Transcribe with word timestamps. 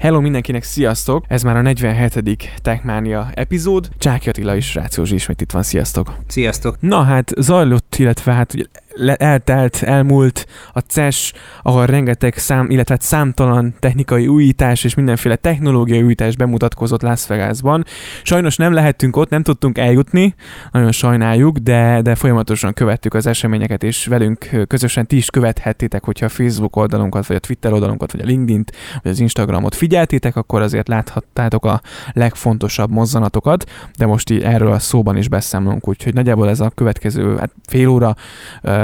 Hello 0.00 0.20
mindenkinek, 0.20 0.62
sziasztok! 0.62 1.24
Ez 1.28 1.42
már 1.42 1.56
a 1.56 1.60
47. 1.60 2.60
Techmania 2.62 3.30
epizód. 3.34 3.88
Csáki 3.98 4.28
Attila 4.28 4.56
és 4.56 4.74
Rácós 4.74 5.10
ismét 5.10 5.40
itt 5.40 5.50
van, 5.50 5.62
sziasztok! 5.62 6.14
Sziasztok! 6.26 6.76
Na 6.80 7.02
hát 7.02 7.32
zajlott, 7.36 7.94
illetve 7.98 8.32
hát 8.32 8.54
ugye 8.54 8.64
eltelt, 9.08 9.82
elmúlt 9.82 10.46
a 10.72 10.78
CES, 10.78 11.32
ahol 11.62 11.86
rengeteg 11.86 12.36
szám, 12.36 12.70
illetve 12.70 12.94
hát 12.94 13.02
számtalan 13.02 13.74
technikai 13.78 14.26
újítás 14.26 14.84
és 14.84 14.94
mindenféle 14.94 15.36
technológiai 15.36 16.02
újítás 16.02 16.36
bemutatkozott 16.36 17.02
Las 17.02 17.26
Vegasban. 17.26 17.84
Sajnos 18.22 18.56
nem 18.56 18.72
lehettünk 18.72 19.16
ott, 19.16 19.30
nem 19.30 19.42
tudtunk 19.42 19.78
eljutni, 19.78 20.34
nagyon 20.72 20.92
sajnáljuk, 20.92 21.56
de, 21.56 22.00
de 22.02 22.14
folyamatosan 22.14 22.72
követtük 22.72 23.14
az 23.14 23.26
eseményeket, 23.26 23.82
és 23.82 24.06
velünk 24.06 24.66
közösen 24.66 25.06
ti 25.06 25.16
is 25.16 25.30
követhettétek, 25.30 26.04
hogyha 26.04 26.26
a 26.26 26.28
Facebook 26.28 26.76
oldalunkat, 26.76 27.26
vagy 27.26 27.36
a 27.36 27.40
Twitter 27.40 27.72
oldalunkat, 27.72 28.12
vagy 28.12 28.20
a 28.20 28.24
LinkedIn-t, 28.24 28.72
vagy 29.02 29.12
az 29.12 29.20
Instagramot 29.20 29.74
figyeltétek, 29.74 30.36
akkor 30.36 30.62
azért 30.62 30.88
láthattátok 30.88 31.64
a 31.64 31.80
legfontosabb 32.12 32.90
mozzanatokat, 32.90 33.70
de 33.98 34.06
most 34.06 34.30
így 34.30 34.42
erről 34.42 34.72
a 34.72 34.78
szóban 34.78 35.16
is 35.16 35.28
beszámolunk, 35.28 35.88
úgyhogy 35.88 36.14
nagyjából 36.14 36.48
ez 36.48 36.60
a 36.60 36.70
következő 36.70 37.36
hát 37.36 37.50
fél 37.68 37.88
óra 37.88 38.16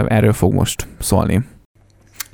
erről 0.09 0.33
fog 0.33 0.55
most 0.55 0.87
szólni. 0.98 1.45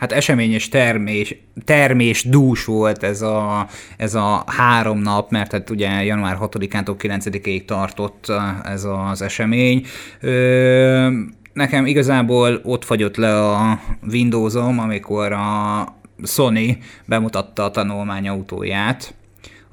Hát 0.02 0.12
esemény 0.12 0.52
és 0.52 0.68
termés, 0.68 1.36
termés 1.64 2.24
dús 2.24 2.64
volt 2.64 3.02
ez 3.02 3.22
a, 3.22 3.66
ez 3.96 4.14
a 4.14 4.44
három 4.46 4.98
nap, 4.98 5.30
mert 5.30 5.52
hát 5.52 5.70
ugye 5.70 6.04
január 6.04 6.36
6-ától 6.40 6.94
9-ig 6.98 7.64
tartott 7.64 8.32
ez 8.64 8.84
az 8.84 9.22
esemény. 9.22 9.86
Ö, 10.20 11.10
nekem 11.52 11.86
igazából 11.86 12.60
ott 12.64 12.84
fagyott 12.84 13.16
le 13.16 13.50
a 13.50 13.80
Windowsom, 14.10 14.78
amikor 14.78 15.32
a 15.32 15.86
Sony 16.24 16.78
bemutatta 17.04 17.64
a 17.64 17.70
tanulmányautóját, 17.70 19.14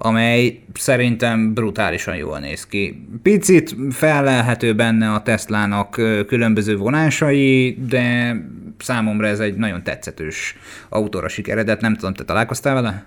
amely 0.01 0.59
szerintem 0.73 1.53
brutálisan 1.53 2.15
jól 2.15 2.39
néz 2.39 2.65
ki. 2.65 3.07
Picit 3.23 3.75
felelhető 3.89 4.75
benne 4.75 5.11
a 5.11 5.21
Teslának 5.21 5.89
különböző 6.27 6.77
vonásai, 6.77 7.77
de 7.89 8.35
számomra 8.77 9.27
ez 9.27 9.39
egy 9.39 9.55
nagyon 9.55 9.83
tetszetős 9.83 10.55
autóra 10.89 11.27
sikeredet. 11.27 11.81
Nem 11.81 11.95
tudom, 11.95 12.13
te 12.13 12.23
találkoztál 12.23 12.73
vele? 12.73 13.05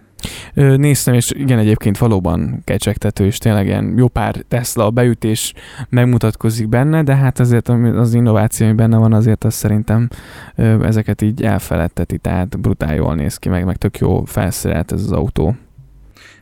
Néztem, 0.77 1.15
és 1.15 1.31
igen, 1.35 1.59
egyébként 1.59 1.99
valóban 1.99 2.61
kecsegtető, 2.65 3.25
és 3.25 3.39
tényleg 3.39 3.67
ilyen 3.67 3.95
jó 3.97 4.09
pár 4.09 4.35
Tesla 4.49 4.91
beütés 4.91 5.55
megmutatkozik 5.89 6.69
benne, 6.69 7.03
de 7.03 7.17
hát 7.17 7.41
azért 7.41 7.69
az 7.69 8.15
innováció, 8.15 8.67
ami 8.67 8.75
benne 8.75 8.97
van, 8.97 9.13
azért 9.13 9.45
az 9.45 9.55
szerintem 9.55 10.09
ezeket 10.83 11.23
így 11.23 11.43
elfeledteti, 11.43 12.19
tehát 12.19 12.61
brutál 12.61 12.95
jól 12.95 13.15
néz 13.15 13.37
ki, 13.37 13.49
meg, 13.49 13.65
meg 13.65 13.77
tök 13.77 13.99
jó 13.99 14.25
felszerelt 14.25 14.93
ez 14.93 15.01
az 15.01 15.13
autó. 15.13 15.57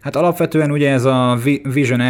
Hát 0.01 0.17
alapvetően 0.17 0.70
ugye 0.70 0.91
ez 0.91 1.05
a 1.05 1.39
Vision 1.62 2.01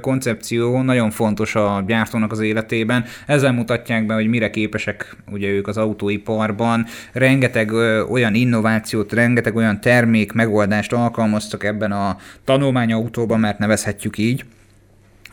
koncepció 0.00 0.82
nagyon 0.82 1.10
fontos 1.10 1.54
a 1.54 1.84
gyártónak 1.86 2.32
az 2.32 2.40
életében. 2.40 3.04
Ezzel 3.26 3.52
mutatják 3.52 4.06
be, 4.06 4.14
hogy 4.14 4.26
mire 4.26 4.50
képesek 4.50 5.16
ugye 5.30 5.48
ők 5.48 5.68
az 5.68 5.76
autóiparban. 5.76 6.86
Rengeteg 7.12 7.72
olyan 8.10 8.34
innovációt, 8.34 9.12
rengeteg 9.12 9.56
olyan 9.56 9.80
termék 9.80 10.32
megoldást 10.32 10.92
alkalmaztak 10.92 11.64
ebben 11.64 11.92
a 11.92 12.16
tanulmányautóban, 12.44 13.40
mert 13.40 13.58
nevezhetjük 13.58 14.18
így 14.18 14.44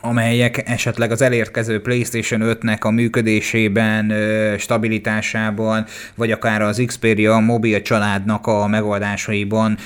amelyek 0.02 0.62
esetleg 0.68 1.10
az 1.10 1.22
elérkező 1.22 1.80
PlayStation 1.80 2.40
5-nek 2.44 2.80
a 2.80 2.90
működésében, 2.90 4.12
stabilitásában, 4.58 5.84
vagy 6.14 6.30
akár 6.30 6.62
az 6.62 6.82
Xperia 6.86 7.38
mobil 7.38 7.82
családnak 7.82 8.46
a 8.46 8.66
megoldásaiban 8.66 9.76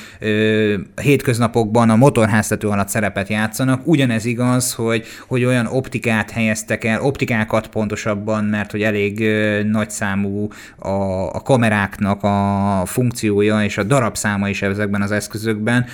hétköznapokban 1.03 1.91
a 1.91 1.97
motorháztető 1.97 2.69
alatt 2.69 2.89
szerepet 2.89 3.29
játszanak. 3.29 3.87
Ugyanez 3.87 4.25
igaz, 4.25 4.75
hogy, 4.75 5.05
hogy 5.27 5.45
olyan 5.45 5.67
optikát 5.67 6.31
helyeztek 6.31 6.85
el, 6.85 7.03
optikákat 7.03 7.67
pontosabban, 7.67 8.45
mert 8.45 8.71
hogy 8.71 8.83
elég 8.83 9.25
nagy 9.65 9.91
számú 9.91 10.49
a, 10.77 10.89
a 11.33 11.41
kameráknak 11.41 12.23
a 12.23 12.83
funkciója 12.87 13.65
és 13.65 13.79
a 13.79 13.83
darabszáma 13.83 14.49
is 14.49 14.63
ezekben 14.63 15.03
az 15.03 15.11
eszközökben, 15.11 15.87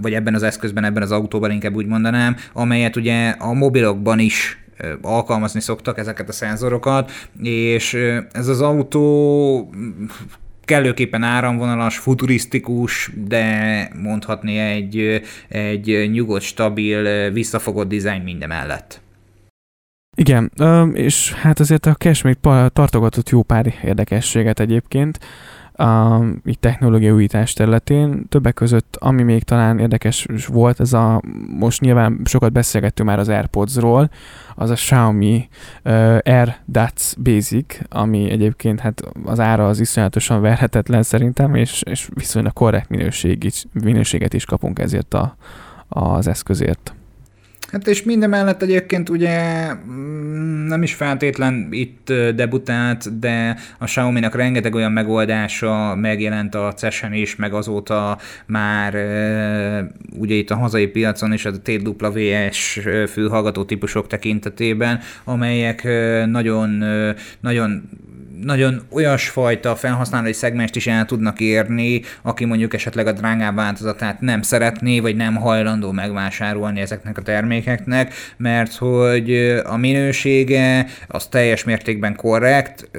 vagy 0.00 0.14
ebben 0.14 0.34
az 0.34 0.42
eszközben, 0.42 0.84
ebben 0.84 1.02
az 1.02 1.12
autóban 1.12 1.50
inkább 1.50 1.74
úgy 1.74 1.86
mondanám, 1.86 2.36
amelyet 2.52 2.96
ugye 2.96 3.34
a 3.48 3.52
mobilokban 3.52 4.18
is 4.18 4.58
alkalmazni 5.02 5.60
szoktak 5.60 5.98
ezeket 5.98 6.28
a 6.28 6.32
szenzorokat, 6.32 7.10
és 7.42 7.94
ez 8.32 8.48
az 8.48 8.60
autó 8.60 9.70
kellőképpen 10.64 11.22
áramvonalas, 11.22 11.98
futurisztikus, 11.98 13.10
de 13.14 13.90
mondhatni 14.02 14.58
egy, 14.58 15.22
egy 15.48 16.10
nyugodt, 16.10 16.42
stabil, 16.42 17.30
visszafogott 17.30 17.88
dizájn 17.88 18.22
minden 18.22 18.48
mellett. 18.48 19.00
Igen, 20.16 20.52
és 20.94 21.32
hát 21.32 21.60
azért 21.60 21.86
a 21.86 21.94
Cash 21.94 22.24
még 22.24 22.36
tartogatott 22.72 23.28
jó 23.28 23.42
pár 23.42 23.74
érdekességet 23.84 24.60
egyébként 24.60 25.18
a 25.78 26.22
így 26.44 26.58
technológiai 26.58 27.10
újítás 27.10 27.52
területén. 27.52 28.28
Többek 28.28 28.54
között, 28.54 28.96
ami 29.00 29.22
még 29.22 29.42
talán 29.42 29.78
érdekes 29.78 30.26
volt, 30.48 30.80
ez 30.80 30.92
a, 30.92 31.22
most 31.58 31.80
nyilván 31.80 32.20
sokat 32.24 32.52
beszélgettünk 32.52 33.08
már 33.08 33.18
az 33.18 33.28
AirPods-ról, 33.28 34.10
az 34.54 34.70
a 34.70 34.74
Xiaomi 34.74 35.48
uh, 35.84 36.18
Air 36.22 36.56
Dots 36.64 37.16
Basic, 37.22 37.78
ami 37.88 38.30
egyébként 38.30 38.80
hát 38.80 39.02
az 39.24 39.40
ára 39.40 39.68
az 39.68 39.80
iszonyatosan 39.80 40.40
verhetetlen 40.40 41.02
szerintem, 41.02 41.54
és, 41.54 41.82
és 41.82 42.08
viszonylag 42.14 42.52
korrekt 42.52 42.88
minőség 42.88 43.52
minőséget 43.72 44.34
is 44.34 44.44
kapunk 44.44 44.78
ezért 44.78 45.14
a, 45.14 45.36
az 45.88 46.26
eszközért. 46.26 46.97
Hát 47.72 47.86
és 47.86 48.02
minden 48.02 48.30
mellett 48.30 48.62
egyébként 48.62 49.08
ugye 49.08 49.68
mm, 49.74 50.66
nem 50.66 50.82
is 50.82 50.94
feltétlen 50.94 51.68
itt 51.70 52.12
debutált, 52.34 53.18
de 53.18 53.56
a 53.78 53.84
Xiaomi-nak 53.84 54.34
rengeteg 54.34 54.74
olyan 54.74 54.92
megoldása 54.92 55.94
megjelent 55.94 56.54
a 56.54 56.72
CES-en 56.72 57.12
is, 57.12 57.36
meg 57.36 57.52
azóta 57.52 58.18
már 58.46 58.94
ugye 60.18 60.34
itt 60.34 60.50
a 60.50 60.56
hazai 60.56 60.86
piacon 60.86 61.32
is 61.32 61.44
a 61.44 61.52
TWS 61.62 62.80
fülhallgató 63.08 63.64
típusok 63.64 64.06
tekintetében, 64.06 65.00
amelyek 65.24 65.88
nagyon, 66.26 66.84
nagyon 67.40 67.88
nagyon 68.42 68.82
olyasfajta 68.90 69.76
felhasználói 69.76 70.32
szegmest 70.32 70.76
is 70.76 70.86
el 70.86 71.04
tudnak 71.04 71.40
érni, 71.40 72.02
aki 72.22 72.44
mondjuk 72.44 72.74
esetleg 72.74 73.06
a 73.06 73.12
drágább 73.12 73.54
változatát 73.54 74.20
nem 74.20 74.42
szeretné, 74.42 75.00
vagy 75.00 75.16
nem 75.16 75.34
hajlandó 75.34 75.92
megvásárolni 75.92 76.80
ezeknek 76.80 77.18
a 77.18 77.22
termékeknek, 77.22 78.14
mert 78.36 78.74
hogy 78.74 79.34
a 79.64 79.76
minősége 79.76 80.86
az 81.08 81.26
teljes 81.26 81.64
mértékben 81.64 82.16
korrekt, 82.16 82.90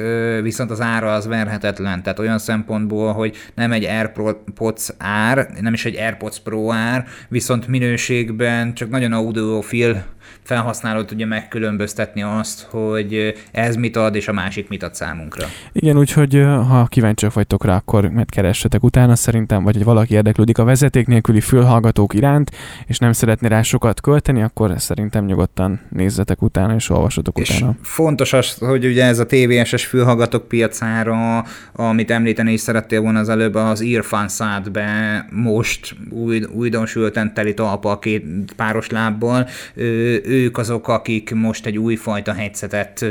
viszont 0.41 0.71
az 0.71 0.81
ára 0.81 1.13
az 1.13 1.27
verhetetlen. 1.27 2.03
Tehát 2.03 2.19
olyan 2.19 2.39
szempontból, 2.39 3.13
hogy 3.13 3.35
nem 3.55 3.71
egy 3.71 3.83
AirPods 3.83 4.89
ár, 4.97 5.49
nem 5.61 5.73
is 5.73 5.85
egy 5.85 5.95
AirPods 5.95 6.39
Pro 6.39 6.71
ár, 6.71 7.05
viszont 7.27 7.67
minőségben 7.67 8.73
csak 8.73 8.89
nagyon 8.89 9.13
audiofil 9.13 10.03
felhasználó 10.49 11.03
tudja 11.03 11.25
megkülönböztetni 11.25 12.21
azt, 12.21 12.67
hogy 12.69 13.33
ez 13.51 13.75
mit 13.75 13.95
ad, 13.95 14.15
és 14.15 14.27
a 14.27 14.33
másik 14.33 14.69
mit 14.69 14.83
ad 14.83 14.95
számunkra. 14.95 15.45
Igen, 15.71 15.97
úgyhogy 15.97 16.33
ha 16.67 16.85
kíváncsiak 16.85 17.33
vagytok 17.33 17.65
rá, 17.65 17.75
akkor 17.75 18.09
megkeressetek 18.09 18.83
utána 18.83 19.15
szerintem, 19.15 19.63
vagy 19.63 19.75
hogy 19.75 19.83
valaki 19.83 20.13
érdeklődik 20.13 20.57
a 20.57 20.63
vezeték 20.63 21.07
nélküli 21.07 21.41
fülhallgatók 21.41 22.13
iránt, 22.13 22.51
és 22.85 22.97
nem 22.97 23.11
szeretné 23.11 23.47
rá 23.47 23.61
sokat 23.61 24.01
költeni, 24.01 24.41
akkor 24.41 24.73
szerintem 24.77 25.25
nyugodtan 25.25 25.79
nézzetek 25.89 26.41
utána, 26.41 26.75
és 26.75 26.89
olvasatok 26.89 27.39
és 27.39 27.49
utána. 27.49 27.75
fontos 27.81 28.33
az, 28.33 28.57
hogy 28.57 28.85
ugye 28.85 29.05
ez 29.05 29.19
a 29.19 29.25
TVS-es 29.25 29.85
fülhallgatók 29.85 30.47
piacára, 30.47 31.45
amit 31.73 32.11
említeni 32.11 32.53
is 32.53 32.61
szerettél 32.61 33.01
volna 33.01 33.19
az 33.19 33.29
előbb, 33.29 33.55
az 33.55 33.81
Earphone 33.81 34.27
szállt 34.27 34.71
be 34.71 35.25
most 35.31 35.95
új, 36.09 36.43
újdonsülten 36.43 37.33
teli 37.33 37.53
talpa 37.53 37.99
két 37.99 38.25
páros 38.55 38.89
lábbal. 38.89 39.47
Ő 39.75 40.21
ők 40.39 40.57
azok, 40.57 40.87
akik 40.87 41.33
most 41.33 41.65
egy 41.65 41.77
újfajta 41.77 42.33
headsetet 42.33 43.05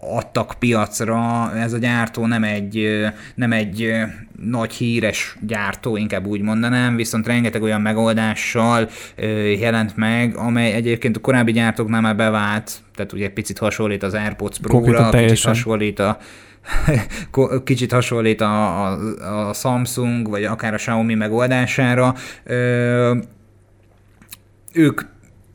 adtak 0.00 0.54
piacra. 0.58 1.52
Ez 1.56 1.72
a 1.72 1.78
gyártó 1.78 2.26
nem 2.26 2.44
egy, 2.44 3.06
nem 3.34 3.52
egy 3.52 3.92
nagy 4.42 4.72
híres 4.72 5.36
gyártó, 5.40 5.96
inkább 5.96 6.26
úgy 6.26 6.40
mondanám, 6.40 6.96
viszont 6.96 7.26
rengeteg 7.26 7.62
olyan 7.62 7.80
megoldással 7.80 8.88
jelent 9.58 9.96
meg, 9.96 10.36
amely 10.36 10.72
egyébként 10.72 11.16
a 11.16 11.20
korábbi 11.20 11.52
gyártóknál 11.52 12.00
már 12.00 12.16
bevált, 12.16 12.72
tehát 12.94 13.12
ugye 13.12 13.24
egy 13.24 13.32
picit 13.32 13.58
hasonlít 13.58 14.02
az 14.02 14.14
AirPods 14.14 14.58
Pro-ra, 14.58 15.10
kicsit 15.10 15.44
hasonlít 15.44 15.98
a 15.98 16.18
kicsit 17.64 17.92
hasonlít 17.92 18.40
a, 18.40 18.84
a, 18.84 19.48
a 19.48 19.52
Samsung, 19.52 20.28
vagy 20.28 20.44
akár 20.44 20.74
a 20.74 20.76
Xiaomi 20.76 21.14
megoldására. 21.14 22.14
Ö, 22.44 23.16
ők 24.72 25.00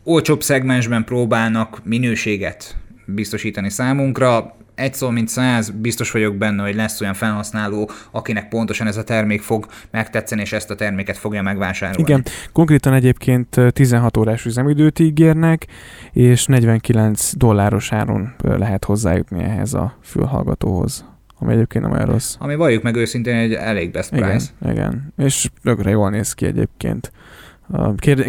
olcsóbb 0.07 0.41
szegmensben 0.41 1.03
próbálnak 1.03 1.81
minőséget 1.83 2.75
biztosítani 3.05 3.69
számunkra, 3.69 4.55
egy 4.75 4.93
szó 4.93 5.09
mint 5.09 5.27
száz, 5.27 5.69
biztos 5.69 6.11
vagyok 6.11 6.35
benne, 6.35 6.63
hogy 6.63 6.75
lesz 6.75 7.01
olyan 7.01 7.13
felhasználó, 7.13 7.89
akinek 8.11 8.47
pontosan 8.47 8.87
ez 8.87 8.97
a 8.97 9.03
termék 9.03 9.41
fog 9.41 9.65
megtetszeni, 9.91 10.41
és 10.41 10.53
ezt 10.53 10.69
a 10.69 10.75
terméket 10.75 11.17
fogja 11.17 11.41
megvásárolni. 11.41 12.01
Igen, 12.01 12.23
konkrétan 12.51 12.93
egyébként 12.93 13.61
16 13.69 14.17
órás 14.17 14.45
üzemidőt 14.45 14.99
ígérnek, 14.99 15.67
és 16.11 16.45
49 16.45 17.35
dolláros 17.35 17.91
áron 17.91 18.35
lehet 18.43 18.85
hozzájutni 18.85 19.43
ehhez 19.43 19.73
a 19.73 19.97
fülhallgatóhoz 20.03 21.05
ami 21.39 21.53
egyébként 21.53 21.83
nem 21.83 21.93
olyan 21.93 22.05
rossz. 22.05 22.35
Ami 22.39 22.55
valljuk 22.55 22.83
meg 22.83 22.95
őszintén 22.95 23.35
egy 23.35 23.53
elég 23.53 23.91
best 23.91 24.09
price. 24.09 24.49
Igen, 24.61 24.73
igen. 24.73 25.13
és 25.17 25.49
tökre 25.63 25.89
jól 25.89 26.09
néz 26.09 26.33
ki 26.33 26.45
egyébként. 26.45 27.11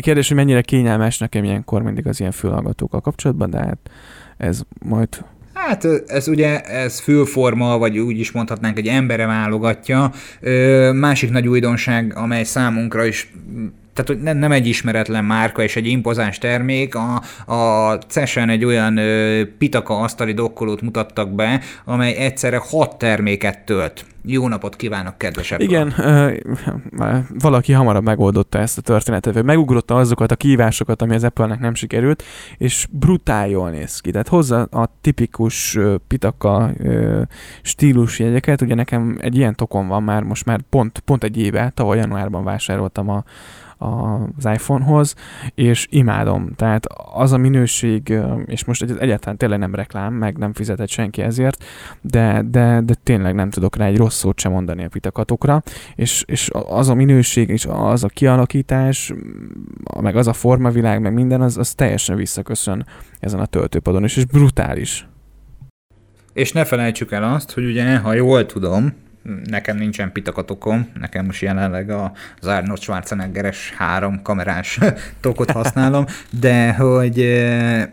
Kérdés, 0.01 0.29
hogy 0.29 0.37
mennyire 0.37 0.61
kényelmes 0.61 1.19
nekem 1.19 1.45
ilyenkor 1.45 1.83
mindig 1.83 2.07
az 2.07 2.21
ilyen 2.21 2.33
fülhallgatókkal 2.33 3.01
kapcsolatban, 3.01 3.51
de 3.51 3.59
hát 3.59 3.79
ez 4.37 4.61
majd 4.83 5.09
Hát 5.53 5.87
ez 6.07 6.29
ugye, 6.29 6.61
ez 6.61 7.01
fülforma, 7.01 7.79
vagy 7.79 7.99
úgy 7.99 8.19
is 8.19 8.33
mondhatnánk, 8.33 8.79
egy 8.79 8.87
embere 8.87 9.27
válogatja. 9.27 10.13
Másik 10.93 11.31
nagy 11.31 11.49
újdonság, 11.49 12.17
amely 12.17 12.45
számunkra 12.45 13.05
is 13.05 13.33
tehát 13.99 14.23
hogy 14.23 14.39
nem, 14.39 14.53
egy 14.53 14.67
ismeretlen 14.67 15.25
márka 15.25 15.63
és 15.63 15.77
egy 15.77 15.87
impozáns 15.87 16.39
termék, 16.39 16.95
a, 16.95 17.23
a 17.53 17.93
CES-en 18.09 18.49
egy 18.49 18.65
olyan 18.65 18.97
ö, 18.97 19.43
pitaka 19.59 19.99
asztali 19.99 20.33
dokkolót 20.33 20.81
mutattak 20.81 21.35
be, 21.35 21.61
amely 21.85 22.17
egyszerre 22.17 22.61
hat 22.69 22.99
terméket 22.99 23.65
tölt. 23.65 24.05
Jó 24.23 24.49
napot 24.49 24.77
kívánok, 24.77 25.19
kedvesebb! 25.19 25.61
Igen, 25.61 25.95
ö, 25.97 26.33
valaki 27.39 27.73
hamarabb 27.73 28.05
megoldotta 28.05 28.59
ezt 28.59 28.79
a 28.79 28.81
történetet, 28.81 29.35
vagy 29.35 29.45
megugrotta 29.45 29.95
azokat 29.95 30.31
a 30.31 30.37
kívásokat, 30.37 31.03
ami 31.03 31.15
az 31.15 31.25
Apple-nek 31.25 31.61
nem 31.61 31.75
sikerült, 31.75 32.23
és 32.57 32.87
brutál 32.91 33.49
jól 33.49 33.71
néz 33.71 34.01
ki. 34.01 34.11
Tehát 34.11 34.29
hozza 34.29 34.63
a 34.63 34.91
tipikus 35.01 35.77
ö, 35.77 35.95
pitaka 36.09 36.71
ö, 36.79 37.23
stílus 37.63 38.19
jegyeket, 38.19 38.61
ugye 38.61 38.75
nekem 38.75 39.19
egy 39.21 39.37
ilyen 39.37 39.55
tokon 39.55 39.89
van 39.89 40.03
már, 40.03 40.23
most 40.23 40.45
már 40.45 40.61
pont, 40.71 40.99
pont 40.99 41.25
egy 41.25 41.39
éve, 41.39 41.73
tavaly 41.75 41.99
januárban 41.99 42.45
vásároltam 42.45 43.09
a 43.09 43.25
az 43.79 44.45
iPhone-hoz, 44.45 45.15
és 45.55 45.87
imádom. 45.91 46.55
Tehát 46.57 46.87
az 47.13 47.33
a 47.33 47.37
minőség, 47.37 48.19
és 48.47 48.65
most 48.65 48.83
egyáltalán 48.83 49.37
tényleg 49.37 49.59
nem 49.59 49.75
reklám, 49.75 50.15
meg 50.15 50.37
nem 50.37 50.53
fizetett 50.53 50.89
senki 50.89 51.23
ezért, 51.23 51.65
de, 52.01 52.43
de, 52.51 52.81
de 52.81 52.95
tényleg 53.03 53.35
nem 53.35 53.51
tudok 53.51 53.77
rá 53.77 53.87
egy 53.87 53.97
rossz 53.97 54.19
szót 54.19 54.41
sem 54.41 54.53
mondani 54.53 54.85
a 54.85 54.89
pitakatokra, 54.89 55.63
és, 55.95 56.25
és 56.27 56.51
az 56.69 56.89
a 56.89 56.95
minőség, 56.95 57.49
és 57.49 57.67
az 57.71 58.05
a 58.05 58.09
kialakítás, 58.09 59.13
meg 60.01 60.17
az 60.17 60.27
a 60.27 60.33
formavilág, 60.33 61.01
meg 61.01 61.13
minden, 61.13 61.41
az, 61.41 61.57
az 61.59 61.75
teljesen 61.75 62.17
visszaköszön 62.17 62.87
ezen 63.21 63.41
a 63.41 63.47
töltőpadon, 63.47 64.03
és, 64.03 64.17
és 64.17 64.25
brutális. 64.25 65.09
És 66.33 66.53
ne 66.53 66.65
felejtsük 66.65 67.13
el 67.13 67.35
azt, 67.35 67.53
hogy 67.53 67.65
ugye, 67.65 67.99
ha 67.99 68.15
jól 68.15 68.47
tudom, 68.47 68.93
nekem 69.45 69.77
nincsen 69.77 70.13
pitakatokom, 70.13 70.89
nekem 71.01 71.25
most 71.25 71.43
jelenleg 71.43 71.91
az 71.91 72.47
Arnold 72.47 72.81
Schwarzeneggeres 72.81 73.73
három 73.77 74.23
kamerás 74.23 74.79
tokot 75.21 75.51
használom, 75.51 76.05
de 76.41 76.73
hogy 76.75 77.21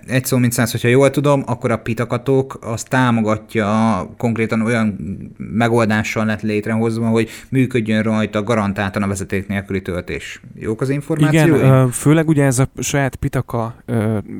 egy 0.07 0.25
szó 0.25 0.37
mint 0.37 0.51
száz, 0.51 0.71
hogyha 0.71 0.87
jól 0.87 1.09
tudom, 1.09 1.43
akkor 1.45 1.71
a 1.71 1.77
pitakatok 1.77 2.57
az 2.61 2.83
támogatja 2.83 4.09
konkrétan 4.17 4.61
olyan 4.61 4.97
megoldással 5.37 6.25
lett 6.25 6.41
létrehozva, 6.41 7.07
hogy 7.07 7.29
működjön 7.49 8.03
rajta 8.03 8.43
garantáltan 8.43 9.03
a 9.03 9.07
vezeték 9.07 9.47
nélküli 9.47 9.81
töltés. 9.81 10.41
Jók 10.55 10.81
az 10.81 10.89
információi? 10.89 11.57
Igen, 11.57 11.91
főleg 11.91 12.27
ugye 12.27 12.43
ez 12.43 12.59
a 12.59 12.67
saját 12.79 13.15
pitaka 13.15 13.75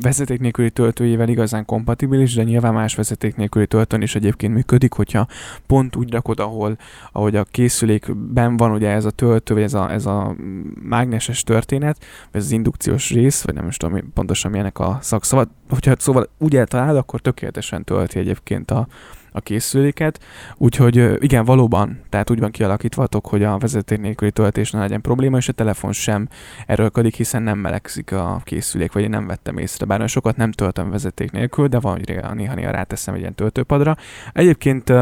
vezeték 0.01 0.39
nélküli 0.39 0.69
töltőjével 0.69 1.29
igazán 1.29 1.65
kompatibilis, 1.65 2.33
de 2.33 2.43
nyilván 2.43 2.73
más 2.73 2.95
vezeték 2.95 3.35
nélküli 3.35 3.67
töltőn 3.67 4.01
is 4.01 4.15
egyébként 4.15 4.53
működik, 4.53 4.93
hogyha 4.93 5.27
pont 5.67 5.95
úgy 5.95 6.11
rakod, 6.11 6.39
ahol 6.39 6.77
ahogy 7.11 7.35
a 7.35 7.43
készülékben 7.43 8.57
van 8.57 8.71
ugye 8.71 8.89
ez 8.89 9.05
a 9.05 9.11
töltő, 9.11 9.53
vagy 9.53 9.63
ez 9.63 9.73
a, 9.73 9.91
ez 9.91 10.05
a 10.05 10.35
mágneses 10.81 11.43
történet, 11.43 11.97
vagy 12.31 12.41
ez 12.41 12.45
az 12.45 12.51
indukciós 12.51 13.11
rész, 13.11 13.43
vagy 13.43 13.55
nem 13.55 13.67
is 13.67 13.77
tudom 13.77 14.11
pontosan 14.13 14.51
milyenek 14.51 14.79
a 14.79 14.97
szakszava. 15.01 15.45
Hogyha 15.69 15.95
szóval 15.97 16.29
úgy 16.37 16.55
eltalálod, 16.55 16.97
akkor 16.97 17.19
tökéletesen 17.19 17.83
tölti 17.83 18.19
egyébként 18.19 18.71
a, 18.71 18.87
a 19.31 19.41
készüléket, 19.41 20.23
úgyhogy 20.57 21.23
igen, 21.23 21.45
valóban, 21.45 21.99
tehát 22.09 22.29
úgy 22.29 22.39
van 22.39 22.51
kialakítvatok, 22.51 23.27
hogy 23.27 23.43
a 23.43 23.57
vezeték 23.57 23.99
nélküli 23.99 24.31
töltés 24.31 24.71
ne 24.71 24.79
legyen 24.79 25.01
probléma, 25.01 25.37
és 25.37 25.49
a 25.49 25.53
telefon 25.53 25.91
sem 25.91 26.27
erőlködik, 26.65 27.15
hiszen 27.15 27.43
nem 27.43 27.57
melegszik 27.57 28.11
a 28.11 28.41
készülék, 28.43 28.91
vagy 28.91 29.03
én 29.03 29.09
nem 29.09 29.27
vettem 29.27 29.57
észre, 29.57 29.85
bár 29.85 30.09
sokat 30.09 30.37
nem 30.37 30.51
töltöm 30.51 30.89
vezeték 30.89 31.31
nélkül, 31.31 31.67
de 31.67 31.79
van, 31.79 31.91
hogy 31.91 32.21
néha-néha 32.33 32.71
ráteszem 32.71 33.13
egy 33.13 33.19
ilyen 33.19 33.35
töltőpadra. 33.35 33.95
Egyébként 34.33 34.93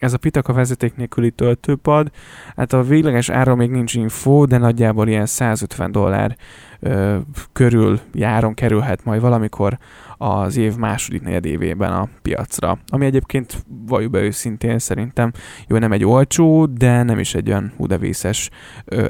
ez 0.00 0.12
a 0.12 0.18
Pitaka 0.18 0.52
vezeték 0.52 0.96
nélküli 0.96 1.30
töltőpad, 1.30 2.10
hát 2.56 2.72
a 2.72 2.82
végleges 2.82 3.28
ára 3.28 3.54
még 3.54 3.70
nincs 3.70 3.94
info, 3.94 4.44
de 4.44 4.58
nagyjából 4.58 5.08
ilyen 5.08 5.26
150 5.26 5.92
dollár 5.92 6.36
ö, 6.80 7.16
körül 7.52 8.00
járon 8.12 8.54
kerülhet 8.54 9.04
majd 9.04 9.20
valamikor 9.20 9.78
az 10.16 10.56
év 10.56 10.76
második 10.76 11.22
negyedévében 11.22 11.92
a 11.92 12.08
piacra. 12.22 12.78
Ami 12.86 13.06
egyébként 13.06 13.64
valljuk 13.86 14.10
be 14.10 14.20
őszintén 14.20 14.78
szerintem 14.78 15.32
jó, 15.68 15.78
nem 15.78 15.92
egy 15.92 16.04
olcsó, 16.04 16.66
de 16.66 17.02
nem 17.02 17.18
is 17.18 17.34
egy 17.34 17.48
olyan 17.48 17.72
hudevészes 17.76 18.50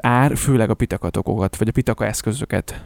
ár, 0.01 0.37
főleg 0.37 0.71
a 0.71 0.75
pitakatokokat, 0.75 1.57
vagy 1.57 1.69
a 1.69 1.73
pitaka 1.73 2.07
eszközöket 2.07 2.85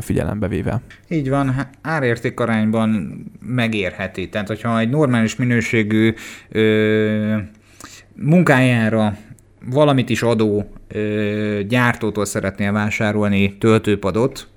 figyelembe 0.00 0.48
véve. 0.48 0.80
Így 1.08 1.28
van, 1.28 1.54
árérték 1.82 2.40
arányban 2.40 3.22
megérheti. 3.40 4.28
Tehát, 4.28 4.48
hogyha 4.48 4.78
egy 4.78 4.90
normális 4.90 5.36
minőségű 5.36 6.14
ö, 6.48 7.36
munkájára 8.14 9.16
valamit 9.64 10.10
is 10.10 10.22
adó 10.22 10.72
ö, 10.88 11.60
gyártótól 11.68 12.24
szeretnél 12.24 12.72
vásárolni 12.72 13.58
töltőpadot, 13.58 14.48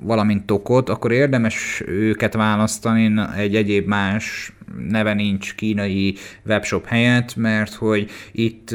valamint 0.00 0.46
tokot, 0.46 0.88
akkor 0.88 1.12
érdemes 1.12 1.82
őket 1.86 2.34
választani 2.34 3.12
egy 3.36 3.56
egyéb 3.56 3.86
más 3.86 4.52
neve 4.88 5.14
nincs 5.14 5.54
kínai 5.54 6.14
webshop 6.46 6.86
helyett, 6.86 7.36
mert 7.36 7.74
hogy 7.74 8.10
itt 8.32 8.70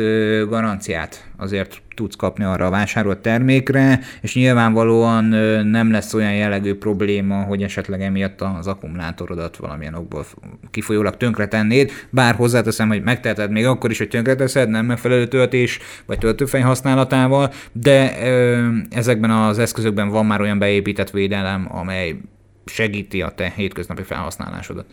garanciát 0.48 1.32
azért 1.38 1.82
tudsz 1.96 2.16
kapni 2.16 2.44
arra 2.44 2.66
a 2.66 2.70
vásárolt 2.70 3.18
termékre, 3.18 4.00
és 4.22 4.36
nyilvánvalóan 4.36 5.24
nem 5.66 5.92
lesz 5.92 6.14
olyan 6.14 6.34
jellegű 6.34 6.74
probléma, 6.74 7.44
hogy 7.44 7.64
esetleg 7.64 8.02
emiatt 8.02 8.42
az 8.42 8.68
akkumulátorodat 8.68 9.58
valamilyen 9.58 9.94
okból 9.94 10.26
kifolyólag 10.72 11.18
tönkretennéd, 11.18 11.92
bár 12.10 12.36
hozzáteszem, 12.36 12.88
hogy 12.88 13.04
megteheted 13.04 13.52
még 13.52 13.66
akkor 13.66 13.92
is, 13.92 13.98
hogy 13.98 14.08
tönkreteszed, 14.08 14.70
nem 14.70 14.86
megfelelő 14.86 15.28
töltés 15.28 15.80
vagy 16.06 16.18
töltőfej 16.18 16.62
használatával, 16.62 17.52
de 17.72 18.18
ezekben 18.90 19.32
az 19.32 19.60
eszközökben 19.60 20.10
van 20.10 20.26
már 20.26 20.42
olyan 20.42 20.60
beépített 20.60 21.10
védelem, 21.10 21.68
amely 21.72 22.16
segíti 22.66 23.22
a 23.22 23.30
te 23.30 23.54
hétköznapi 23.56 24.04
felhasználásodat. 24.04 24.86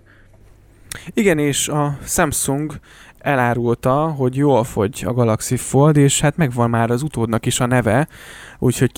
Igen, 1.14 1.38
és 1.38 1.68
a 1.68 1.98
Samsung 2.04 2.74
elárulta, 3.22 3.92
hogy 3.92 4.36
jól 4.36 4.64
fogy 4.64 5.02
a 5.06 5.12
Galaxy 5.12 5.56
Fold, 5.56 5.96
és 5.96 6.20
hát 6.20 6.36
megvan 6.36 6.70
már 6.70 6.90
az 6.90 7.02
utódnak 7.02 7.46
is 7.46 7.60
a 7.60 7.66
neve, 7.66 8.08
úgyhogy 8.58 8.92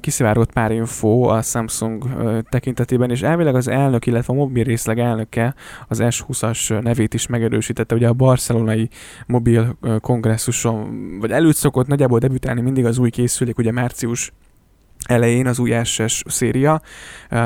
kiszivárgott 0.00 0.52
pár 0.52 0.72
info 0.72 1.22
a 1.22 1.42
Samsung 1.42 2.04
tekintetében, 2.50 3.10
és 3.10 3.22
elvileg 3.22 3.54
az 3.54 3.68
elnök, 3.68 4.06
illetve 4.06 4.32
a 4.32 4.36
mobil 4.36 4.64
részleg 4.64 4.98
elnöke 4.98 5.54
az 5.88 5.98
S20-as 6.02 6.82
nevét 6.82 7.14
is 7.14 7.26
megerősítette, 7.26 7.94
ugye 7.94 8.08
a 8.08 8.12
barcelonai 8.12 8.88
mobil 9.26 9.76
kongresszuson, 10.00 11.18
vagy 11.20 11.30
előtt 11.30 11.56
szokott 11.56 11.86
nagyjából 11.86 12.18
debütálni 12.18 12.60
mindig 12.60 12.84
az 12.84 12.98
új 12.98 13.10
készülék, 13.10 13.58
ugye 13.58 13.72
március 13.72 14.32
elején 15.08 15.46
az 15.46 15.58
új 15.58 15.74
SS 15.84 16.22
széria, 16.26 16.80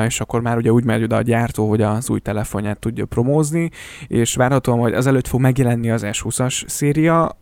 és 0.07 0.21
akkor 0.21 0.41
már 0.41 0.57
ugye 0.57 0.73
úgy 0.73 0.85
megy 0.85 1.03
oda 1.03 1.17
a 1.17 1.23
gyártó, 1.23 1.69
hogy 1.69 1.83
az 1.83 2.11
új 2.11 2.21
telefonját 2.21 2.79
tudja 2.79 3.07
promózni, 3.07 3.71
és 4.07 4.35
várhatóan, 4.35 4.79
hogy 4.79 4.95
azelőtt 4.95 5.27
fog 5.27 5.41
megjelenni 5.41 5.91
az 5.91 6.03
S20-as 6.05 6.69
széria, 6.69 7.37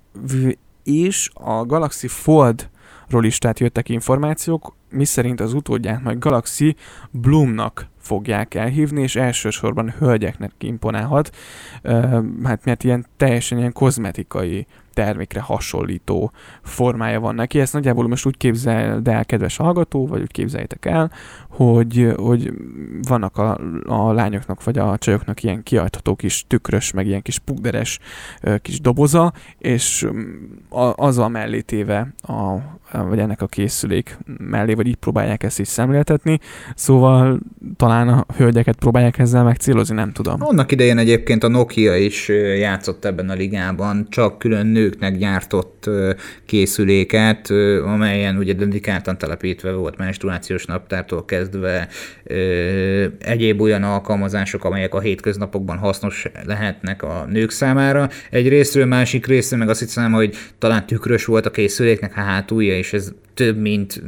és 0.85 1.31
a 1.35 1.65
Galaxy 1.65 2.09
Fold 2.09 2.69
ról 3.09 3.25
is 3.25 3.39
tehát 3.39 3.61
jöttek 3.61 3.89
információk, 3.89 4.75
miszerint 4.91 5.41
az 5.41 5.53
utódját 5.53 6.03
majd 6.03 6.19
Galaxy 6.19 6.77
Bloomnak 7.11 7.87
fogják 7.99 8.55
elhívni, 8.55 9.03
és 9.03 9.17
elsősorban 9.17 9.95
hölgyeknek 9.99 10.53
imponálhat, 10.59 11.37
hát 12.43 12.65
mert 12.65 12.85
ilyen 12.85 13.07
teljesen 13.17 13.59
ilyen 13.59 13.73
kozmetikai 13.73 14.67
termékre 15.05 15.41
hasonlító 15.41 16.33
formája 16.63 17.21
van 17.21 17.35
neki. 17.35 17.61
Ezt 17.61 17.73
nagyjából 17.73 18.09
most 18.09 18.27
úgy 18.27 18.37
képzeld 18.37 19.09
el, 19.09 19.25
kedves 19.25 19.57
hallgató, 19.57 20.07
vagy 20.07 20.21
úgy 20.21 20.33
képzeljétek 20.33 20.85
el, 20.85 21.11
hogy, 21.49 22.13
hogy 22.17 22.53
vannak 23.09 23.37
a, 23.37 23.59
a 23.85 24.13
lányoknak 24.13 24.65
vagy 24.65 24.79
a 24.79 24.99
csajoknak 24.99 25.43
ilyen 25.43 25.63
kiajtható 25.63 26.15
kis 26.15 26.45
tükrös, 26.47 26.93
meg 26.93 27.07
ilyen 27.07 27.23
kis 27.23 27.39
pugderes 27.39 27.99
kis 28.63 28.81
doboza, 28.81 29.33
és 29.59 30.09
a, 30.69 30.93
azzal 30.97 31.29
mellé 31.29 31.61
téve 31.61 32.15
a, 32.23 32.57
vagy 33.09 33.19
ennek 33.19 33.43
a 33.43 33.47
készülék 33.47 34.19
mellé, 34.39 34.75
vagy 34.75 34.87
így 34.87 34.97
próbálják 34.97 35.43
ezt 35.43 35.61
is 35.61 35.69
szemléltetni, 35.69 36.39
szóval 36.75 37.41
talán 37.77 38.09
a 38.09 38.25
hölgyeket 38.37 38.77
próbálják 38.77 39.19
ezzel 39.19 39.45
megcélozni, 39.45 39.95
nem 39.95 40.13
tudom. 40.13 40.43
Annak 40.43 40.73
idején 40.73 40.99
egyébként 40.99 41.45
a 41.45 41.49
Nokia 41.49 41.97
is 41.97 42.29
játszott 42.59 43.05
ebben 43.05 43.31
a 43.31 43.35
ligában, 43.35 44.07
csak 44.09 44.39
külön 44.39 44.67
nőknek 44.91 45.17
gyártott 45.17 45.91
készüléket, 46.47 47.51
amelyen 47.85 48.37
ugye 48.37 48.53
dedikáltan 48.53 49.19
telepítve 49.19 49.73
volt 49.73 49.97
menstruációs 49.97 50.65
naptártól 50.65 51.25
kezdve 51.25 51.89
egyéb 53.19 53.61
olyan 53.61 53.83
alkalmazások, 53.83 54.65
amelyek 54.65 54.95
a 54.95 55.01
hétköznapokban 55.01 55.79
hasznos 55.79 56.27
lehetnek 56.45 57.03
a 57.03 57.27
nők 57.29 57.51
számára. 57.51 58.09
Egy 58.31 58.49
részről, 58.49 58.85
másik 58.85 59.27
részről 59.27 59.59
meg 59.59 59.69
azt 59.69 59.81
hiszem, 59.81 60.13
hogy 60.13 60.37
talán 60.59 60.87
tükrös 60.87 61.25
volt 61.25 61.47
a 61.47 61.51
készüléknek 61.51 62.17
a 62.17 62.21
hátulja, 62.21 62.77
és 62.77 62.93
ez 62.93 63.13
több 63.41 63.59
mint 63.59 64.03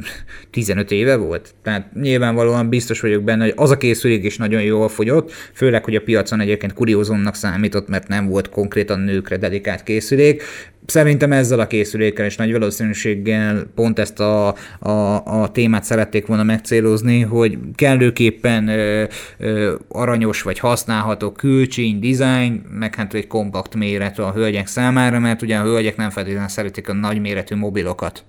15 0.51 0.91
éve 0.91 1.15
volt. 1.15 1.53
Tehát 1.63 1.93
nyilvánvalóan 1.93 2.69
biztos 2.69 2.99
vagyok 2.99 3.23
benne, 3.23 3.43
hogy 3.43 3.53
az 3.55 3.71
a 3.71 3.77
készülék 3.77 4.23
is 4.23 4.37
nagyon 4.37 4.61
jól 4.61 4.89
fogyott, 4.89 5.31
főleg, 5.53 5.83
hogy 5.83 5.95
a 5.95 6.01
piacon 6.01 6.39
egyébként 6.39 6.73
kuriózumnak 6.73 7.35
számított, 7.35 7.87
mert 7.87 8.07
nem 8.07 8.27
volt 8.27 8.49
konkrétan 8.49 8.99
nőkre 8.99 9.37
dedikált 9.37 9.83
készülék. 9.83 10.43
Szerintem 10.85 11.31
ezzel 11.31 11.59
a 11.59 11.67
készülékkel 11.67 12.25
és 12.25 12.35
nagy 12.35 12.51
valószínűséggel 12.51 13.65
pont 13.75 13.99
ezt 13.99 14.19
a, 14.19 14.55
a, 14.79 15.25
a 15.25 15.51
témát 15.51 15.83
szerették 15.83 16.25
volna 16.25 16.43
megcélozni, 16.43 17.21
hogy 17.21 17.57
kellőképpen 17.75 18.67
ö, 18.67 19.03
ö, 19.37 19.75
aranyos 19.87 20.41
vagy 20.41 20.59
használható 20.59 21.31
külcsény, 21.31 21.99
design, 21.99 22.65
meg 22.79 22.95
hát 22.95 23.13
egy 23.13 23.27
kompakt 23.27 23.75
méretű 23.75 24.21
a 24.21 24.31
hölgyek 24.31 24.67
számára, 24.67 25.19
mert 25.19 25.41
ugye 25.41 25.57
a 25.57 25.63
hölgyek 25.63 25.95
nem 25.95 26.09
feltétlenül 26.09 26.49
szeretik 26.49 26.89
a 26.89 26.93
nagy 26.93 27.21
méretű 27.21 27.55
mobilokat. 27.55 28.23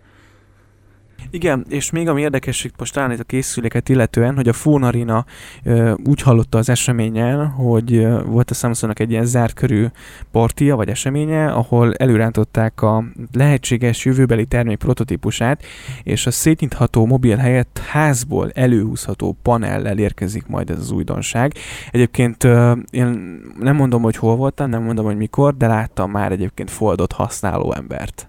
Igen, 1.30 1.64
és 1.68 1.90
még 1.90 2.08
ami 2.08 2.20
érdekes 2.20 2.68
most 2.78 2.94
talán 2.94 3.12
itt 3.12 3.20
a 3.20 3.24
készüléket 3.24 3.88
illetően, 3.88 4.34
hogy 4.34 4.48
a 4.48 5.24
ö, 5.64 5.94
úgy 6.04 6.22
hallotta 6.22 6.58
az 6.58 6.68
eseményen, 6.68 7.46
hogy 7.46 8.06
volt 8.26 8.50
a 8.50 8.54
Samsungnak 8.54 9.00
egy 9.00 9.10
ilyen 9.10 9.26
zárt 9.26 9.54
körű 9.54 9.86
partia 10.30 10.76
vagy 10.76 10.88
eseménye, 10.88 11.52
ahol 11.52 11.94
előrántották 11.94 12.82
a 12.82 13.04
lehetséges 13.32 14.04
jövőbeli 14.04 14.46
termék 14.46 14.78
prototípusát, 14.78 15.62
és 16.02 16.26
a 16.26 16.30
szétnyitható 16.30 17.06
mobil 17.06 17.36
helyett 17.36 17.80
házból 17.88 18.50
előhúzható 18.54 19.36
panellel 19.42 19.98
érkezik 19.98 20.46
majd 20.46 20.70
ez 20.70 20.78
az 20.78 20.90
újdonság. 20.90 21.54
Egyébként 21.90 22.44
én 22.90 23.40
nem 23.60 23.76
mondom, 23.76 24.02
hogy 24.02 24.16
hol 24.16 24.36
voltam, 24.36 24.70
nem 24.70 24.82
mondom, 24.82 25.04
hogy 25.04 25.16
mikor, 25.16 25.56
de 25.56 25.66
láttam 25.66 26.10
már 26.10 26.32
egyébként 26.32 26.70
foldot 26.70 27.12
használó 27.12 27.72
embert. 27.72 28.28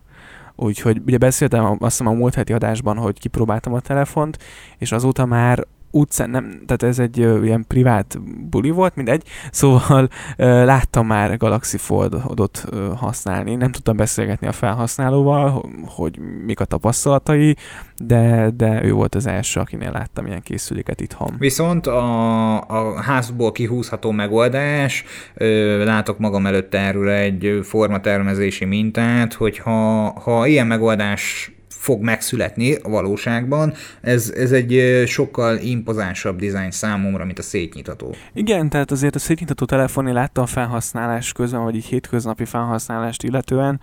Úgyhogy 0.56 1.02
ugye 1.06 1.18
beszéltem 1.18 1.66
azt 1.66 1.80
hiszem 1.80 2.08
a 2.08 2.18
múlt 2.18 2.36
heti 2.36 2.54
adásban, 2.54 2.98
hogy 2.98 3.20
kipróbáltam 3.20 3.74
a 3.74 3.80
telefont, 3.80 4.38
és 4.78 4.92
azóta 4.92 5.26
már 5.26 5.68
utcán, 5.96 6.30
nem, 6.30 6.62
tehát 6.66 6.84
ez 6.84 7.00
egy 7.00 7.20
ö, 7.20 7.44
ilyen 7.44 7.66
privát 7.68 8.20
buli 8.50 8.70
volt, 8.70 8.96
mindegy, 8.96 9.24
szóval 9.52 10.10
ö, 10.38 10.66
láttam 10.66 11.08
már 11.08 11.38
Galaxy 11.38 11.78
Foldot 11.78 12.66
ö, 12.70 12.92
használni, 12.96 13.56
nem 13.56 13.72
tudtam 13.72 13.96
beszélgetni 13.96 14.48
a 14.48 14.52
felhasználóval, 14.52 15.66
hogy 15.86 16.20
mik 16.46 16.60
a 16.60 16.66
tapasztalatai, 16.66 17.56
de, 17.98 18.50
de 18.56 18.84
ő 18.84 18.92
volt 18.92 19.16
az 19.16 19.28
első, 19.28 19.60
akinél 19.60 19.92
láttam 19.92 20.26
ilyen 20.26 20.42
készüléket 20.42 21.02
itthon. 21.02 21.36
Viszont 21.38 21.88
a, 21.88 22.62
a 22.62 23.02
házból 23.02 23.52
kihúzható 23.52 24.12
megoldás, 24.12 25.04
ö, 25.34 25.84
látok 25.84 26.20
magam 26.20 26.46
előtt 26.46 26.74
erről 26.74 27.10
egy 27.10 27.60
formatermezési 27.64 28.66
mintát, 28.66 29.34
hogy 29.34 29.58
ha, 29.58 29.72
ha 30.20 30.48
ilyen 30.48 30.68
megoldás 30.68 31.55
fog 31.86 32.02
megszületni 32.02 32.74
a 32.74 32.90
valóságban. 32.90 33.74
Ez, 34.02 34.34
ez 34.36 34.52
egy 34.52 35.04
sokkal 35.08 35.58
impozánsabb 35.58 36.40
dizájn 36.40 36.72
számomra, 36.72 37.26
mint 37.26 37.40
a 37.40 37.42
szétnyitató. 37.42 38.16
Igen, 38.34 38.70
tehát 38.70 38.92
azért 38.92 39.16
a 39.16 39.20
szétnyitató 39.20 39.66
telefon, 39.66 40.14
látta 40.14 40.42
a 40.42 40.46
felhasználás 40.46 41.32
közben, 41.32 41.64
vagy 41.64 41.76
így 41.76 41.86
hétköznapi 41.86 42.46
felhasználást 42.46 43.24
illetően, 43.24 43.80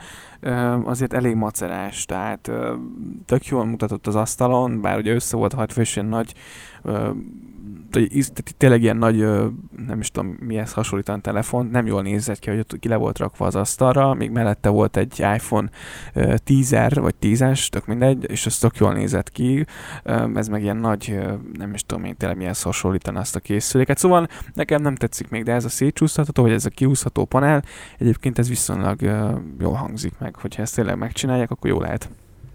azért 0.85 1.13
elég 1.13 1.35
macerás, 1.35 2.05
tehát 2.05 2.51
tök 3.27 3.47
jól 3.47 3.65
mutatott 3.65 4.07
az 4.07 4.15
asztalon, 4.15 4.81
bár 4.81 4.99
ugye 4.99 5.15
össze 5.15 5.37
volt 5.37 5.53
hajtva, 5.53 5.81
és 5.81 6.01
nagy 6.09 6.35
tényleg 8.57 8.83
ilyen 8.83 8.97
nagy, 8.97 9.19
nem 9.87 10.01
is 10.01 10.11
tudom 10.11 10.37
mihez 10.41 10.73
hasonlítan 10.73 11.21
telefon, 11.21 11.67
nem 11.67 11.87
jól 11.87 12.03
nézett 12.03 12.39
ki, 12.39 12.51
hogy 12.51 12.59
ott 12.59 12.79
ki 12.79 12.89
le 12.89 12.97
volt 12.97 13.19
rakva 13.19 13.47
az 13.47 13.55
asztalra, 13.55 14.15
még 14.15 14.31
mellette 14.31 14.69
volt 14.69 14.97
egy 14.97 15.19
iPhone 15.19 15.69
10 16.45 16.77
vagy 16.95 17.15
10-es, 17.21 17.69
tök 17.69 17.87
mindegy, 17.87 18.31
és 18.31 18.47
az 18.47 18.59
tök 18.59 18.77
jól 18.77 18.93
nézett 18.93 19.31
ki, 19.31 19.67
ez 20.35 20.49
meg 20.49 20.63
ilyen 20.63 20.77
nagy, 20.77 21.19
nem 21.53 21.75
is 21.75 21.85
tudom 21.87 22.05
én 22.05 22.17
tényleg 22.17 22.39
mihez 22.39 22.63
hasonlítani 22.63 23.19
azt 23.19 23.37
a 23.37 23.41
készüléket, 23.41 23.99
szóval 23.99 24.29
nekem 24.55 24.83
nem 24.83 24.95
tetszik 24.95 25.29
még, 25.29 25.45
de 25.45 25.53
ez 25.53 25.65
a 25.65 25.69
szétcsúszható, 25.69 26.43
vagy 26.43 26.53
ez 26.53 26.67
a 26.67 26.71
kiúszható 26.71 27.25
panel, 27.25 27.63
egyébként 27.99 28.39
ez 28.39 28.49
viszonylag 28.49 29.01
jól 29.61 29.75
hangzik 29.75 30.13
meg, 30.19 30.37
hogyha 30.37 30.63
ezt 30.63 30.75
tényleg 30.75 30.99
megcsinálják, 30.99 31.51
akkor 31.51 31.71
jó 31.71 31.81
lehet 31.81 32.11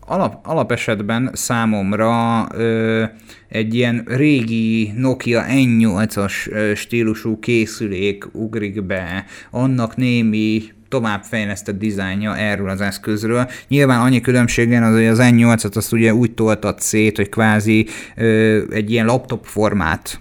alap, 0.07 0.39
alapesetben 0.43 1.29
számomra 1.33 2.47
ö, 2.53 3.03
egy 3.49 3.75
ilyen 3.75 4.03
régi 4.05 4.91
Nokia 4.95 5.45
N8-as 5.49 6.33
stílusú 6.75 7.39
készülék 7.39 8.27
ugrik 8.31 8.83
be, 8.83 9.25
annak 9.51 9.95
némi 9.95 10.61
továbbfejlesztett 10.89 11.77
dizájnja 11.77 12.37
erről 12.37 12.69
az 12.69 12.81
eszközről. 12.81 13.49
Nyilván 13.67 14.01
annyi 14.01 14.21
különbségen 14.21 14.83
az, 14.83 14.93
hogy 14.93 15.05
az 15.05 15.19
N8-at 15.21 15.75
azt 15.75 15.93
ugye 15.93 16.13
úgy 16.13 16.31
toltad 16.31 16.79
szét, 16.79 17.15
hogy 17.17 17.29
kvázi 17.29 17.87
ö, 18.15 18.61
egy 18.71 18.91
ilyen 18.91 19.05
laptop 19.05 19.45
formát 19.45 20.19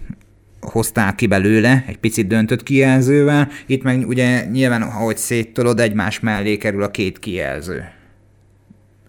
hoztál 0.60 1.14
ki 1.14 1.26
belőle, 1.26 1.84
egy 1.86 1.98
picit 1.98 2.26
döntött 2.26 2.62
kijelzővel, 2.62 3.48
itt 3.66 3.82
meg 3.82 4.08
ugye 4.08 4.44
nyilván, 4.44 4.82
ahogy 4.82 5.16
széttolod, 5.16 5.80
egymás 5.80 6.20
mellé 6.20 6.56
kerül 6.56 6.82
a 6.82 6.90
két 6.90 7.18
kijelző 7.18 7.95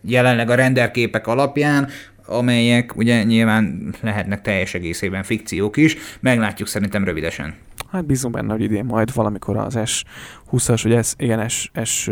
jelenleg 0.02 0.50
a 0.50 0.56
renderképek 0.56 1.28
alapján, 1.28 1.88
amelyek 2.26 2.96
ugye 2.96 3.24
nyilván 3.24 3.94
lehetnek 4.02 4.42
teljes 4.42 4.74
egészében 4.74 5.24
fikciók 5.24 5.78
is, 5.78 5.98
meglátjuk 6.20 6.68
szerintem 6.68 7.04
rövidesen. 7.04 7.56
Hát 7.92 8.06
bízunk 8.06 8.34
benne, 8.34 8.52
hogy 8.52 8.62
idén 8.62 8.86
majd 8.86 9.14
valamikor 9.14 9.58
az 9.58 9.78
S20-as, 9.78 10.80
vagy 10.84 11.06
S, 11.06 11.14
igen, 11.18 11.50
S, 11.50 11.72
S, 11.84 12.10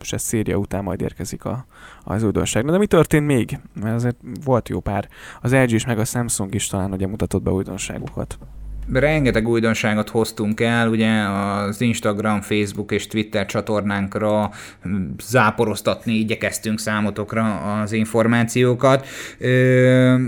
S, 0.00 0.14
S 0.16 0.20
széria 0.20 0.56
után 0.56 0.82
majd 0.82 1.00
érkezik 1.00 1.44
a, 1.44 1.66
az 2.04 2.22
újdonság. 2.22 2.64
De 2.64 2.78
mi 2.78 2.86
történt 2.86 3.26
még? 3.26 3.58
Mert 3.80 3.94
azért 3.94 4.16
volt 4.44 4.68
jó 4.68 4.80
pár. 4.80 5.08
Az 5.40 5.52
LG 5.52 5.70
is 5.70 5.86
meg 5.86 5.98
a 5.98 6.04
Samsung 6.04 6.54
is 6.54 6.66
talán 6.66 6.92
ugye 6.92 7.06
mutatott 7.06 7.42
be 7.42 7.50
újdonságokat 7.50 8.38
rengeteg 8.92 9.48
újdonságot 9.48 10.08
hoztunk 10.08 10.60
el, 10.60 10.88
ugye 10.88 11.10
az 11.10 11.80
Instagram, 11.80 12.40
Facebook 12.40 12.92
és 12.92 13.06
Twitter 13.06 13.46
csatornánkra 13.46 14.50
záporoztatni 15.22 16.12
igyekeztünk 16.12 16.78
számotokra 16.78 17.60
az 17.80 17.92
információkat. 17.92 19.06
Ö, 19.38 20.24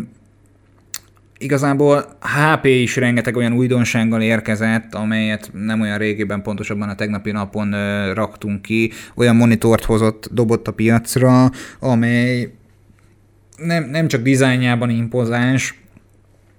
igazából 1.38 2.04
HP 2.20 2.64
is 2.64 2.96
rengeteg 2.96 3.36
olyan 3.36 3.52
újdonsággal 3.52 4.22
érkezett, 4.22 4.94
amelyet 4.94 5.50
nem 5.52 5.80
olyan 5.80 5.98
régében, 5.98 6.42
pontosabban 6.42 6.88
a 6.88 6.94
tegnapi 6.94 7.30
napon 7.30 7.72
ö, 7.72 8.12
raktunk 8.12 8.62
ki. 8.62 8.90
Olyan 9.14 9.36
monitort 9.36 9.84
hozott, 9.84 10.28
dobott 10.32 10.68
a 10.68 10.72
piacra, 10.72 11.50
amely 11.78 12.52
nem, 13.56 13.84
nem 13.90 14.08
csak 14.08 14.22
dizájnjában 14.22 14.90
impozáns, 14.90 15.81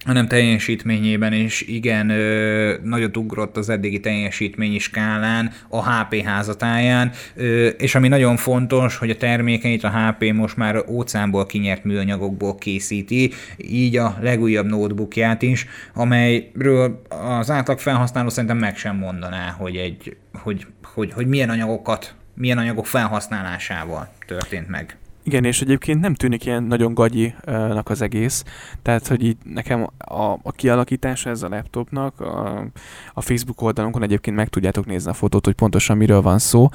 hanem 0.03 0.27
teljesítményében 0.27 1.33
is 1.33 1.61
igen 1.61 2.09
ö, 2.09 2.75
nagyot 2.83 3.17
ugrott 3.17 3.57
az 3.57 3.69
eddigi 3.69 3.99
teljesítményi 3.99 4.79
skálán 4.79 5.51
a 5.69 5.91
HP 5.91 6.21
házatáján, 6.21 7.11
ö, 7.35 7.67
és 7.67 7.95
ami 7.95 8.07
nagyon 8.07 8.37
fontos, 8.37 8.97
hogy 8.97 9.09
a 9.09 9.17
termékeit 9.17 9.83
a 9.83 9.89
HP 9.89 10.33
most 10.33 10.57
már 10.57 10.83
óceánból 10.87 11.45
kinyert 11.45 11.83
műanyagokból 11.83 12.55
készíti, 12.55 13.31
így 13.57 13.97
a 13.97 14.17
legújabb 14.21 14.65
notebookját 14.65 15.41
is, 15.41 15.65
amelyről 15.93 17.01
az 17.09 17.51
átlag 17.51 17.79
felhasználó 17.79 18.29
szerintem 18.29 18.57
meg 18.57 18.77
sem 18.77 18.95
mondaná, 18.95 19.49
hogy, 19.49 19.75
egy, 19.75 20.17
hogy, 20.33 20.65
hogy, 20.83 21.13
hogy 21.13 21.27
milyen 21.27 21.49
anyagokat, 21.49 22.15
milyen 22.35 22.57
anyagok 22.57 22.87
felhasználásával 22.87 24.13
történt 24.25 24.67
meg. 24.67 24.97
Igen, 25.25 25.43
és 25.43 25.61
egyébként 25.61 26.01
nem 26.01 26.13
tűnik 26.13 26.45
ilyen 26.45 26.63
nagyon 26.63 26.93
gagyinak 26.93 27.89
az 27.89 28.01
egész, 28.01 28.43
tehát 28.81 29.07
hogy 29.07 29.23
így 29.23 29.37
nekem 29.43 29.87
a, 29.97 30.23
a 30.23 30.51
kialakítása 30.51 31.29
ez 31.29 31.43
a 31.43 31.49
laptopnak, 31.49 32.19
a, 32.19 32.65
a 33.13 33.21
Facebook 33.21 33.61
oldalunkon 33.61 34.03
egyébként 34.03 34.35
meg 34.35 34.47
tudjátok 34.47 34.85
nézni 34.85 35.09
a 35.09 35.13
fotót, 35.13 35.45
hogy 35.45 35.53
pontosan 35.53 35.97
miről 35.97 36.21
van 36.21 36.39
szó, 36.39 36.69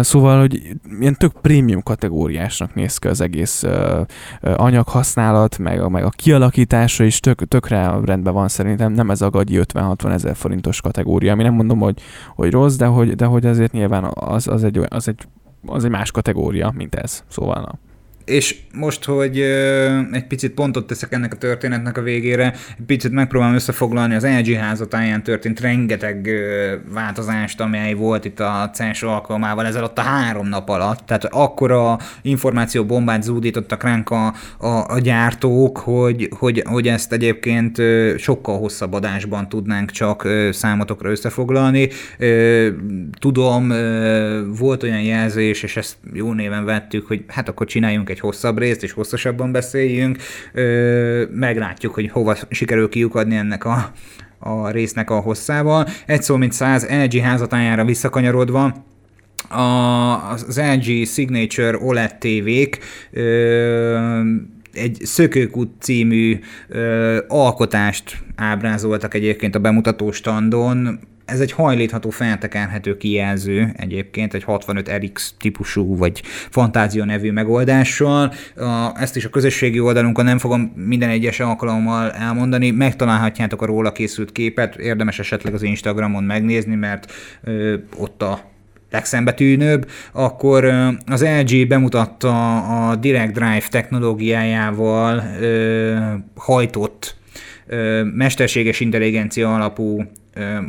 szóval, 0.00 0.40
hogy 0.40 0.76
ilyen 1.00 1.14
tök 1.14 1.32
prémium 1.32 1.82
kategóriásnak 1.82 2.74
néz 2.74 2.98
ki 2.98 3.08
az 3.08 3.20
egész 3.20 3.64
anyaghasználat, 4.40 5.58
meg 5.58 5.80
a, 5.80 5.88
meg 5.88 6.04
a 6.04 6.08
kialakítása 6.08 7.04
is 7.04 7.20
tök, 7.20 7.48
tökre 7.48 8.00
rendben 8.04 8.32
van 8.32 8.48
szerintem, 8.48 8.92
nem 8.92 9.10
ez 9.10 9.20
a 9.20 9.30
gagyi 9.30 9.60
50-60 9.62 10.12
ezer 10.12 10.36
forintos 10.36 10.80
kategória, 10.80 11.32
ami 11.32 11.42
nem 11.42 11.54
mondom, 11.54 11.78
hogy, 11.78 12.00
hogy 12.34 12.50
rossz, 12.50 12.76
de 12.76 12.86
hogy, 12.86 13.14
de 13.14 13.24
hogy 13.24 13.46
azért 13.46 13.72
nyilván 13.72 14.04
az, 14.14 14.48
az, 14.48 14.64
egy, 14.64 14.80
az 14.88 15.08
egy 15.08 15.26
az 15.66 15.84
egy 15.84 15.90
más 15.90 16.10
kategória, 16.10 16.72
mint 16.74 16.94
ez. 16.94 17.24
Szóval 17.28 17.60
na. 17.60 17.78
És 18.28 18.56
most, 18.74 19.04
hogy 19.04 19.40
egy 20.12 20.26
picit 20.28 20.52
pontot 20.52 20.86
teszek 20.86 21.12
ennek 21.12 21.32
a 21.32 21.36
történetnek 21.36 21.98
a 21.98 22.02
végére, 22.02 22.54
egy 22.78 22.84
picit 22.86 23.12
megpróbálom 23.12 23.54
összefoglalni 23.54 24.14
az 24.14 24.26
LG 24.26 24.54
házatáján 24.54 25.22
történt 25.22 25.60
rengeteg 25.60 26.30
változást, 26.92 27.60
amely 27.60 27.94
volt 27.94 28.24
itt 28.24 28.40
a 28.40 28.70
CES 28.74 29.02
alkalmával 29.02 29.66
ezelőtt 29.66 29.98
a 29.98 30.02
három 30.02 30.48
nap 30.48 30.68
alatt. 30.68 31.06
Tehát 31.06 31.24
akkora 31.24 31.98
információ 32.22 32.84
bombát 32.84 33.22
zúdítottak 33.22 33.82
ránk 33.82 34.10
a, 34.10 34.34
a, 34.58 34.66
a 34.88 34.98
gyártók, 34.98 35.78
hogy, 35.78 36.28
hogy, 36.38 36.62
hogy 36.66 36.88
ezt 36.88 37.12
egyébként 37.12 37.82
sokkal 38.16 38.58
hosszabb 38.58 38.92
adásban 38.92 39.48
tudnánk 39.48 39.90
csak 39.90 40.28
számotokra 40.50 41.10
összefoglalni. 41.10 41.88
Tudom, 43.18 43.68
volt 44.58 44.82
olyan 44.82 45.02
jelzés, 45.02 45.62
és 45.62 45.76
ezt 45.76 45.96
jó 46.12 46.32
néven 46.32 46.64
vettük, 46.64 47.06
hogy 47.06 47.24
hát 47.26 47.48
akkor 47.48 47.66
csináljunk 47.66 48.10
egy 48.10 48.17
egy 48.18 48.24
hosszabb 48.24 48.58
részt, 48.58 48.82
és 48.82 48.92
hosszasabban 48.92 49.52
beszéljünk. 49.52 50.18
Meglátjuk, 51.30 51.94
hogy 51.94 52.10
hova 52.10 52.36
sikerül 52.50 52.88
kiukadni 52.88 53.36
ennek 53.36 53.64
a, 53.64 53.92
a 54.38 54.70
résznek 54.70 55.10
a 55.10 55.20
hosszával. 55.20 55.86
Egy 56.06 56.22
szó, 56.22 56.36
mint 56.36 56.52
száz 56.52 56.86
LG 56.90 57.20
házatájára 57.20 57.84
visszakanyarodva, 57.84 58.86
a, 59.48 60.30
az 60.30 60.60
LG 60.74 61.06
Signature 61.06 61.78
OLED 61.78 62.18
tévék 62.18 62.78
ö, 63.10 64.20
egy 64.72 64.98
Szökőkút 65.02 65.70
című 65.80 66.38
ö, 66.68 67.18
alkotást 67.28 68.16
ábrázoltak 68.36 69.14
egyébként 69.14 69.54
a 69.54 69.58
bemutató 69.58 70.10
standon, 70.10 70.98
ez 71.28 71.40
egy 71.40 71.52
hajlítható, 71.52 72.10
feltekerhető 72.10 72.96
kijelző 72.96 73.72
egyébként, 73.76 74.34
egy 74.34 74.44
65 74.44 74.90
RX 74.90 75.34
típusú 75.38 75.96
vagy 75.96 76.22
Fantázia 76.24 77.04
nevű 77.04 77.32
megoldással. 77.32 78.32
Ezt 78.94 79.16
is 79.16 79.24
a 79.24 79.28
közösségi 79.28 79.80
oldalunkon 79.80 80.24
nem 80.24 80.38
fogom 80.38 80.72
minden 80.74 81.08
egyes 81.08 81.40
alkalommal 81.40 82.10
elmondani, 82.10 82.70
megtalálhatjátok 82.70 83.62
a 83.62 83.66
róla 83.66 83.92
készült 83.92 84.32
képet, 84.32 84.76
érdemes 84.76 85.18
esetleg 85.18 85.54
az 85.54 85.62
Instagramon 85.62 86.24
megnézni, 86.24 86.74
mert 86.74 87.12
ott 87.96 88.22
a 88.22 88.40
legszembetűnőbb, 88.90 89.90
akkor 90.12 90.64
az 91.06 91.24
LG 91.24 91.66
bemutatta 91.66 92.56
a 92.88 92.96
Direct 92.96 93.32
Drive 93.32 93.64
technológiájával 93.70 95.22
hajtott 96.34 97.16
mesterséges 98.14 98.80
intelligencia 98.80 99.54
alapú 99.54 100.04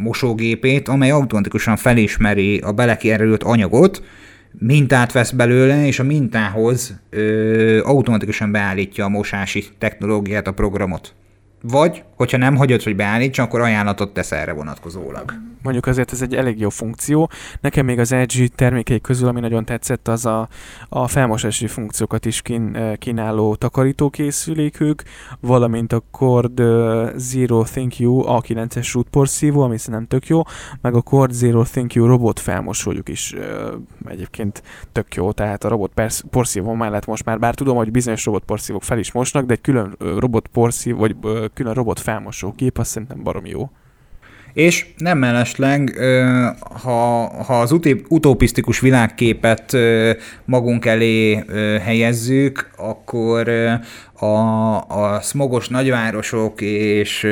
mosógépét, 0.02 0.88
amely 0.88 1.12
automatikusan 1.12 1.78
felismeri 1.78 2.58
a 2.58 2.72
belekerült 2.72 3.44
anyagot, 3.44 4.04
mintát 4.52 5.12
vesz 5.12 5.32
belőle, 5.32 5.86
és 5.86 6.00
a 6.00 6.04
mintához 6.04 7.00
ö, 7.10 7.80
automatikusan 7.84 8.52
beállítja 8.52 9.06
a 9.06 9.10
mosási 9.10 9.64
technológiát, 9.78 10.48
a 10.48 10.52
programot. 10.52 11.14
Vagy, 11.62 12.04
hogyha 12.16 12.38
nem 12.38 12.56
hagyod, 12.56 12.82
hogy 12.82 12.96
beállítsa, 12.96 13.44
akkor 13.44 13.62
ajánlatot 13.62 14.13
tesz 14.13 14.32
erre 14.32 14.54
vonatkozólag. 14.54 15.34
Mondjuk 15.62 15.86
azért 15.86 16.12
ez 16.12 16.22
egy 16.22 16.36
elég 16.36 16.60
jó 16.60 16.70
funkció. 16.70 17.30
Nekem 17.62 17.86
még 17.86 18.00
az 18.00 18.12
LG 18.12 18.48
termékei 18.56 19.01
közül, 19.01 19.28
ami 19.28 19.39
nagyon 19.39 19.66
tetszett, 19.66 20.08
az 20.08 20.25
a, 20.25 20.50
a 20.89 21.08
felmosási 21.08 21.68
funkciókat 21.68 22.25
is 22.25 22.42
kín, 22.42 22.96
kínáló 22.98 23.56
takarítókészülékük, 23.56 25.04
valamint 25.39 25.94
a 25.94 26.04
Cord 26.12 26.62
Zero 27.16 27.63
Thank 27.63 28.00
You 28.00 28.24
A9-es 28.25 28.89
rútporszívó, 28.94 29.62
ami 29.62 29.78
szerintem 29.78 30.08
tök 30.08 30.28
jó, 30.28 30.42
meg 30.82 30.96
a 30.96 31.01
Cord 31.01 31.32
Zero 31.32 31.63
Thank 31.63 31.94
You 31.94 32.08
robot 32.08 32.39
felmosójuk 32.39 33.10
is 33.10 33.36
egyébként 34.08 34.63
tök 34.92 35.16
jó, 35.16 35.32
tehát 35.32 35.63
a 35.63 35.68
robot 35.68 35.92
porszívó 36.30 36.74
mellett 36.74 37.06
most 37.06 37.25
már, 37.25 37.39
bár 37.39 37.56
tudom, 37.56 37.75
hogy 37.75 37.92
bizonyos 37.92 38.25
robot 38.25 38.44
porszívók 38.44 38.84
fel 38.84 39.00
is 39.00 39.12
mosnak, 39.12 39.46
de 39.46 39.54
egy 39.54 39.62
külön 39.62 39.96
robot 40.00 40.48
porszívó, 40.48 41.00
vagy 41.00 41.16
külön 41.53 41.74
robot 41.74 42.00
felmosó 42.00 42.53
gép, 42.58 42.77
azt 42.77 42.89
szerintem 42.89 43.24
barom 43.24 43.46
jó. 43.46 43.70
És 44.53 44.86
nem 44.98 45.18
mellesleg, 45.18 45.94
ha, 46.82 47.27
ha 47.44 47.60
az 47.60 47.75
utopisztikus 48.08 48.79
világképet 48.79 49.77
magunk 50.46 50.86
elé 50.86 51.44
helyezzük, 51.84 52.70
akkor 52.77 53.50
a, 54.13 54.25
a 54.88 55.20
smogos 55.22 55.68
nagyvárosok 55.68 56.62
és 56.62 57.24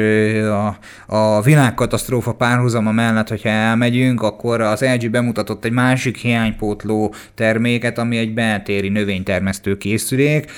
a, 0.42 0.78
a 1.16 1.42
világkatasztrófa 1.42 2.34
párhuzama 2.34 2.92
mellett, 2.92 3.30
hogyha 3.30 3.50
elmegyünk, 3.50 4.22
akkor 4.22 4.62
az 4.62 4.82
LG 4.82 5.10
bemutatott 5.10 5.66
egy 5.66 5.72
másik 5.72 6.18
hiánypótló 6.18 7.14
terméket, 7.36 7.98
ami 7.98 8.18
egy 8.18 8.34
beltéri 8.34 8.90
növénytermesztő 8.90 9.78
készülék 9.78 10.52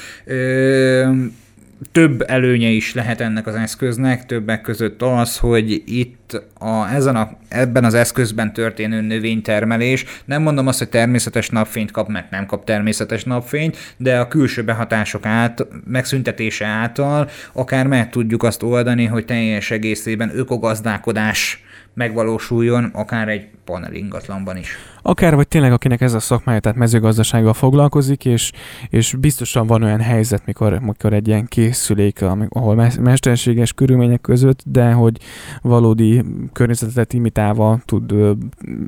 több 1.92 2.24
előnye 2.28 2.68
is 2.68 2.94
lehet 2.94 3.22
ennek 3.22 3.48
az 3.48 3.56
eszköznek, 3.56 4.26
többek 4.26 4.62
között 4.62 5.02
az, 5.02 5.38
hogy 5.38 5.84
itt 5.86 6.42
a, 6.60 6.94
ezen 6.94 7.16
a, 7.16 7.30
ebben 7.48 7.84
az 7.84 7.94
eszközben 7.94 8.54
történő 8.54 9.02
növénytermelés, 9.02 10.06
nem 10.26 10.42
mondom 10.42 10.68
azt, 10.68 10.80
hogy 10.80 10.90
természetes 10.90 11.50
napfényt 11.50 11.92
kap, 11.92 12.08
mert 12.08 12.30
nem 12.30 12.46
kap 12.46 12.66
természetes 12.66 13.24
napfényt, 13.24 13.78
de 13.98 14.20
a 14.20 14.28
külső 14.28 14.64
behatások 14.64 15.26
át, 15.26 15.68
megszüntetése 15.86 16.66
által 16.66 17.30
akár 17.54 17.88
meg 17.88 18.10
tudjuk 18.10 18.44
azt 18.44 18.64
oldani, 18.64 19.06
hogy 19.06 19.26
teljes 19.26 19.72
egészében 19.72 20.32
ökogazdálkodás 20.34 21.64
megvalósuljon, 21.94 22.84
akár 22.94 23.28
egy 23.28 23.48
panel 23.66 23.94
ingatlanban 23.94 24.58
is. 24.58 24.78
Akár, 25.10 25.36
vagy 25.36 25.48
tényleg 25.48 25.72
akinek 25.72 26.02
ez 26.02 26.14
a 26.14 26.20
szakmája, 26.20 26.60
tehát 26.60 26.78
mezőgazdasággal 26.78 27.54
foglalkozik, 27.54 28.26
és, 28.26 28.52
és 28.90 29.16
biztosan 29.20 29.68
van 29.68 29.84
olyan 29.84 30.00
helyzet, 30.00 30.46
mikor, 30.46 30.80
mikor 30.80 31.14
egy 31.14 31.28
ilyen 31.28 31.46
készülék, 31.46 32.22
ahol 32.50 32.76
mesterséges 33.00 33.74
körülmények 33.74 34.22
között, 34.22 34.64
de 34.66 34.92
hogy 34.92 35.18
valódi 35.62 36.24
környezetet 36.54 37.14
imitálva 37.14 37.80
tud 37.86 38.14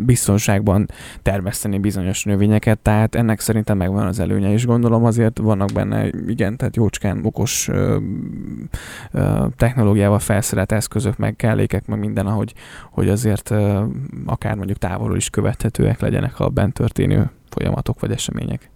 biztonságban 0.05 0.87
termeszteni 1.21 1.79
bizonyos 1.79 2.23
növényeket, 2.23 2.79
tehát 2.79 3.15
ennek 3.15 3.39
szerintem 3.39 3.77
megvan 3.77 4.07
az 4.07 4.19
előnye, 4.19 4.51
és 4.51 4.65
gondolom 4.65 5.05
azért 5.05 5.37
vannak 5.37 5.71
benne, 5.73 6.07
igen, 6.27 6.57
tehát 6.57 6.75
jócskán 6.75 7.19
okos 7.23 7.67
ö, 7.67 7.97
ö, 9.11 9.45
technológiával 9.57 10.19
felszerelt 10.19 10.71
eszközök, 10.71 11.17
meg 11.17 11.35
kellékek, 11.35 11.87
meg 11.87 11.99
minden, 11.99 12.27
ahogy 12.27 12.53
hogy 12.91 13.09
azért 13.09 13.51
ö, 13.51 13.83
akár 14.25 14.55
mondjuk 14.55 14.77
távolról 14.77 15.17
is 15.17 15.29
követhetőek 15.29 15.99
legyenek 15.99 16.09
a 16.37 16.49
bent 16.49 16.73
történő 16.73 17.29
folyamatok 17.49 17.99
vagy 17.99 18.11
események. 18.11 18.69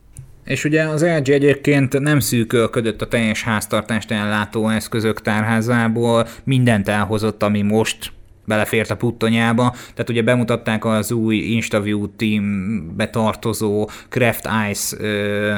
És 0.46 0.64
ugye 0.64 0.84
az 0.84 1.06
LG 1.06 1.30
egyébként 1.30 2.00
nem 2.00 2.20
szűkölködött 2.20 3.02
a 3.02 3.08
teljes 3.08 3.44
háztartást 3.44 4.12
ellátó 4.12 4.70
eszközök 4.70 5.22
tárházából, 5.22 6.28
mindent 6.44 6.88
elhozott, 6.88 7.44
ami 7.44 7.62
most 7.62 8.12
belefért 8.46 8.92
a 8.92 8.96
puttonyába. 8.96 9.70
Tehát 9.72 10.10
ugye 10.10 10.22
bemutatták 10.22 10.86
az 10.86 11.12
új 11.12 11.36
InstaView 11.36 12.16
teambe 12.16 13.10
tartozó 13.10 13.90
Craft 14.10 14.50
Ice 14.70 14.98
ö, 15.00 15.56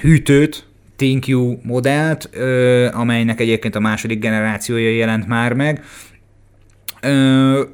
hűtőt, 0.00 0.66
ThinQ 0.96 1.56
modellt, 1.62 2.28
ö, 2.32 2.88
amelynek 2.92 3.40
egyébként 3.40 3.74
a 3.74 3.80
második 3.80 4.18
generációja 4.18 4.90
jelent 4.90 5.26
már 5.26 5.52
meg, 5.52 5.84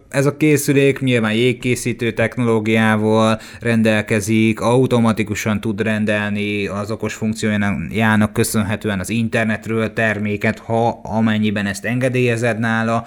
ez 0.09 0.27
a 0.27 0.37
készülék 0.37 1.01
nyilván 1.01 1.33
jégkészítő 1.33 2.13
technológiával 2.13 3.41
rendelkezik, 3.61 4.61
automatikusan 4.61 5.61
tud 5.61 5.81
rendelni 5.81 6.67
az 6.67 6.91
okos 6.91 7.15
funkciójának 7.15 8.33
köszönhetően 8.33 9.01
az 9.01 9.11
internetről 9.11 9.93
terméket, 9.93 10.59
ha 10.59 11.01
amennyiben 11.03 11.67
ezt 11.67 11.85
engedélyezed 11.85 12.59
nála. 12.59 13.05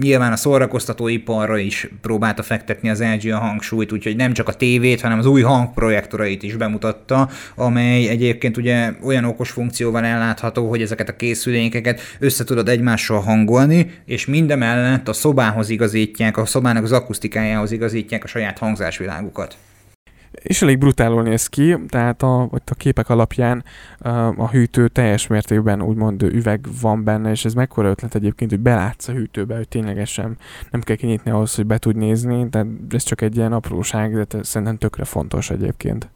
Nyilván 0.00 0.32
a 0.32 0.36
szórakoztatóiparra 0.36 1.58
is 1.58 1.88
próbálta 2.00 2.42
fektetni 2.42 2.90
az 2.90 3.02
LG 3.02 3.30
a 3.30 3.38
hangsúlyt, 3.38 3.92
úgyhogy 3.92 4.16
nem 4.16 4.32
csak 4.32 4.48
a 4.48 4.54
tévét, 4.54 5.00
hanem 5.00 5.18
az 5.18 5.26
új 5.26 5.42
hangprojektorait 5.42 6.42
is 6.42 6.56
bemutatta, 6.56 7.28
amely 7.56 8.08
egyébként 8.08 8.56
ugye 8.56 8.92
olyan 9.02 9.24
okos 9.24 9.50
funkcióval 9.50 10.04
ellátható, 10.04 10.68
hogy 10.68 10.82
ezeket 10.82 11.08
a 11.08 11.16
készülékeket 11.16 12.00
össze 12.18 12.44
tudod 12.44 12.68
egymással 12.68 13.20
hangolni, 13.20 13.90
és 14.06 14.26
mindemellett 14.26 15.08
a 15.08 15.12
szobához 15.18 15.68
igazítják, 15.68 16.36
a 16.36 16.46
szobának 16.46 16.82
az 16.82 16.92
akusztikájához 16.92 17.72
igazítják 17.72 18.24
a 18.24 18.26
saját 18.26 18.58
hangzásvilágukat. 18.58 19.56
és 20.32 20.62
elég 20.62 20.78
brutálul 20.78 21.22
néz 21.22 21.46
ki, 21.46 21.76
tehát 21.88 22.22
a, 22.22 22.42
a 22.42 22.74
képek 22.76 23.08
alapján 23.08 23.64
a 24.36 24.48
hűtő 24.48 24.88
teljes 24.88 25.26
mértékben 25.26 25.82
úgymond 25.82 26.22
üveg 26.22 26.66
van 26.80 27.04
benne, 27.04 27.30
és 27.30 27.44
ez 27.44 27.54
mekkora 27.54 27.88
ötlet 27.88 28.14
egyébként, 28.14 28.50
hogy 28.50 28.60
belátsz 28.60 29.08
a 29.08 29.12
hűtőbe, 29.12 29.56
hogy 29.56 29.68
ténylegesen 29.68 30.38
nem 30.70 30.80
kell 30.80 30.96
kinyitni 30.96 31.30
ahhoz, 31.30 31.54
hogy 31.54 31.66
be 31.66 31.78
tud 31.78 31.96
nézni, 31.96 32.48
tehát 32.48 32.66
ez 32.90 33.02
csak 33.02 33.20
egy 33.20 33.36
ilyen 33.36 33.52
apróság, 33.52 34.26
de 34.26 34.42
szerintem 34.42 34.76
tökre 34.78 35.04
fontos 35.04 35.50
egyébként. 35.50 36.08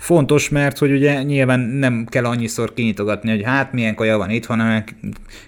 Fontos, 0.00 0.48
mert 0.48 0.78
hogy 0.78 0.92
ugye 0.92 1.22
nyilván 1.22 1.60
nem 1.60 2.06
kell 2.08 2.24
annyiszor 2.24 2.74
kinyitogatni, 2.74 3.30
hogy 3.30 3.42
hát 3.44 3.72
milyen 3.72 3.94
kaja 3.94 4.18
van 4.18 4.30
itt, 4.30 4.46
hanem 4.46 4.84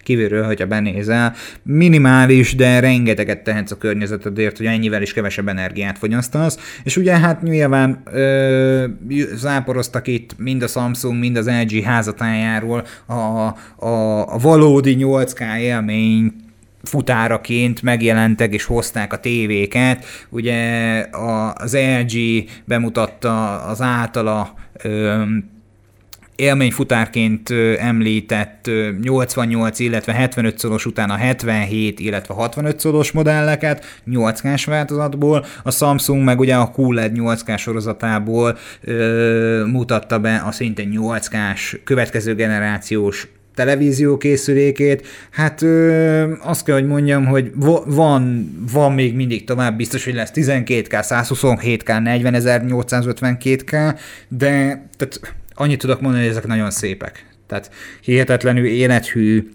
kívülről, 0.02 0.44
hogyha 0.44 0.66
benézel. 0.66 1.34
Minimális, 1.62 2.54
de 2.54 2.80
rengeteget 2.80 3.42
tehetsz 3.42 3.70
a 3.70 3.76
környezetedért, 3.76 4.56
hogy 4.56 4.66
ennyivel 4.66 5.02
is 5.02 5.12
kevesebb 5.12 5.48
energiát 5.48 5.98
fogyasztasz. 5.98 6.80
És 6.84 6.96
ugye 6.96 7.18
hát 7.18 7.42
nyilván 7.42 8.02
ö, 8.12 8.84
záporoztak 9.34 10.06
itt 10.06 10.38
mind 10.38 10.62
a 10.62 10.66
Samsung, 10.66 11.18
mind 11.18 11.36
az 11.36 11.50
LG 11.62 11.82
házatájáról 11.82 12.86
a, 13.06 13.12
a, 13.12 14.34
a 14.34 14.38
valódi 14.38 14.96
8K 14.98 15.58
élményt, 15.58 16.34
futáraként 16.82 17.82
megjelentek 17.82 18.52
és 18.52 18.64
hozták 18.64 19.12
a 19.12 19.20
tévéket. 19.20 20.04
Ugye 20.30 20.60
az 21.54 21.76
LG 21.76 22.44
bemutatta 22.64 23.62
az 23.62 23.80
általa 23.80 24.54
élményfutárként 26.36 27.50
említett 27.78 28.70
88, 29.02 29.78
illetve 29.78 30.12
75 30.12 30.58
szoros 30.58 30.86
után 30.86 31.10
a 31.10 31.16
77, 31.16 32.00
illetve 32.00 32.34
65 32.34 32.80
szoros 32.80 33.12
modelleket 33.12 34.00
8K-s 34.10 34.64
változatból, 34.64 35.44
a 35.62 35.70
Samsung 35.70 36.24
meg 36.24 36.38
ugye 36.38 36.54
a 36.54 36.72
QLED 36.76 37.12
8K 37.14 37.58
sorozatából 37.58 38.58
ö, 38.80 39.64
mutatta 39.66 40.18
be 40.18 40.42
a 40.46 40.52
szintén 40.52 40.98
8K-s 41.00 41.76
következő 41.84 42.34
generációs 42.34 43.28
televízió 43.54 44.16
készülékét, 44.16 45.06
hát 45.30 45.62
ö, 45.62 46.32
azt 46.42 46.64
kell, 46.64 46.74
hogy 46.74 46.86
mondjam, 46.86 47.26
hogy 47.26 47.50
van, 47.86 48.54
van 48.72 48.92
még 48.92 49.14
mindig 49.14 49.44
tovább, 49.44 49.76
biztos, 49.76 50.04
hogy 50.04 50.14
lesz 50.14 50.30
12K, 50.34 50.86
127K, 50.90 52.00
40852K, 52.04 53.98
de 54.28 54.50
tehát 54.96 55.34
annyit 55.54 55.78
tudok 55.78 56.00
mondani, 56.00 56.22
hogy 56.22 56.32
ezek 56.32 56.46
nagyon 56.46 56.70
szépek. 56.70 57.26
Tehát 57.46 57.70
hihetetlenül 58.00 58.66
élethű, 58.66 59.50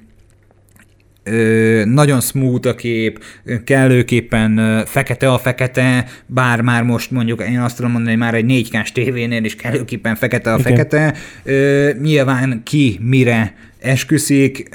ö, 1.24 1.82
nagyon 1.86 2.22
smooth 2.22 2.68
a 2.68 2.76
kép, 2.76 3.24
kellőképpen 3.64 4.84
fekete 4.86 5.32
a 5.32 5.38
fekete, 5.38 6.06
bár 6.26 6.62
már 6.62 6.84
most 6.84 7.12
mondjuk 7.12 7.44
én 7.50 7.60
azt 7.60 7.76
tudom 7.76 7.92
mondani, 7.92 8.12
hogy 8.12 8.22
már 8.22 8.34
egy 8.34 8.46
4K-s 8.48 8.92
tévénél 8.92 9.44
is 9.44 9.56
kellőképpen 9.56 10.16
fekete 10.16 10.54
a 10.54 10.60
Igen. 10.60 10.72
fekete. 10.72 11.14
Ö, 11.44 11.90
nyilván 12.02 12.62
ki 12.64 13.00
mire 13.02 13.54
esküszik. 13.80 14.70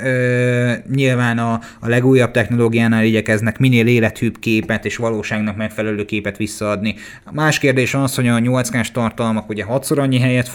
Nyilván 0.95 1.39
a, 1.39 1.61
a 1.81 1.89
legújabb 1.89 2.31
technológiánál 2.31 3.05
igyekeznek 3.05 3.59
minél 3.59 3.87
élethűbb 3.87 4.39
képet 4.39 4.85
és 4.85 4.97
valóságnak 4.97 5.57
megfelelő 5.57 6.05
képet 6.05 6.37
visszaadni. 6.37 6.95
Más 7.33 7.59
kérdés 7.59 7.95
az, 7.95 8.15
hogy 8.15 8.29
a 8.29 8.39
8K-s 8.39 8.91
tartalmak 8.91 9.49
ugye 9.49 9.65
hatszor 9.65 9.99
annyi 9.99 10.19
helyet 10.19 10.49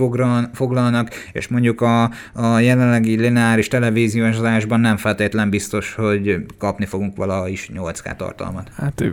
foglalnak, 0.54 1.10
és 1.32 1.48
mondjuk 1.48 1.82
a, 1.82 2.04
a 2.34 2.60
jelenlegi 2.60 3.16
lineáris 3.16 3.68
televíziózásban 3.68 4.80
nem 4.80 4.98
feltétlen 4.98 5.50
biztos, 5.50 5.94
hogy 5.94 6.46
kapni 6.58 6.86
fogunk 6.86 7.16
valaha 7.16 7.48
is 7.48 7.70
8K 7.74 8.16
tartalmat. 8.16 8.72
Hát 8.76 9.04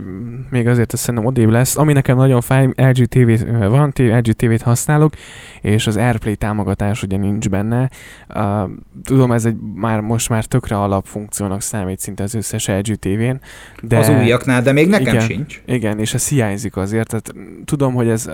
még 0.49 0.67
azért 0.67 0.93
ezt 0.93 1.01
szerintem 1.01 1.25
odébb 1.25 1.49
lesz. 1.49 1.77
Ami 1.77 1.93
nekem 1.93 2.17
nagyon 2.17 2.41
fáj, 2.41 2.69
LG 2.75 3.05
TV 3.05 3.47
van, 3.69 3.93
LG 3.95 4.31
TV-t 4.31 4.61
használok, 4.61 5.13
és 5.61 5.87
az 5.87 5.97
AirPlay 5.97 6.35
támogatás 6.35 7.03
ugye 7.03 7.17
nincs 7.17 7.49
benne. 7.49 7.89
Uh, 8.35 8.69
tudom, 9.03 9.24
ez 9.31 9.45
egy 9.45 9.55
már 9.75 9.99
most 9.99 10.29
már 10.29 10.45
tökre 10.45 10.77
alapfunkciónak 10.79 11.61
számít 11.61 11.99
szinte 11.99 12.23
az 12.23 12.33
összes 12.33 12.67
LG 12.67 12.95
TV-n. 12.95 13.39
De, 13.81 13.97
az 13.97 14.09
újaknál, 14.09 14.61
de 14.61 14.71
még 14.71 14.87
nekem 14.87 15.13
igen, 15.13 15.25
sincs. 15.25 15.61
Igen, 15.65 15.99
és 15.99 16.13
ez 16.13 16.27
hiányzik 16.27 16.77
azért. 16.77 17.07
Tehát 17.07 17.33
tudom, 17.65 17.93
hogy 17.93 18.07
ez 18.07 18.29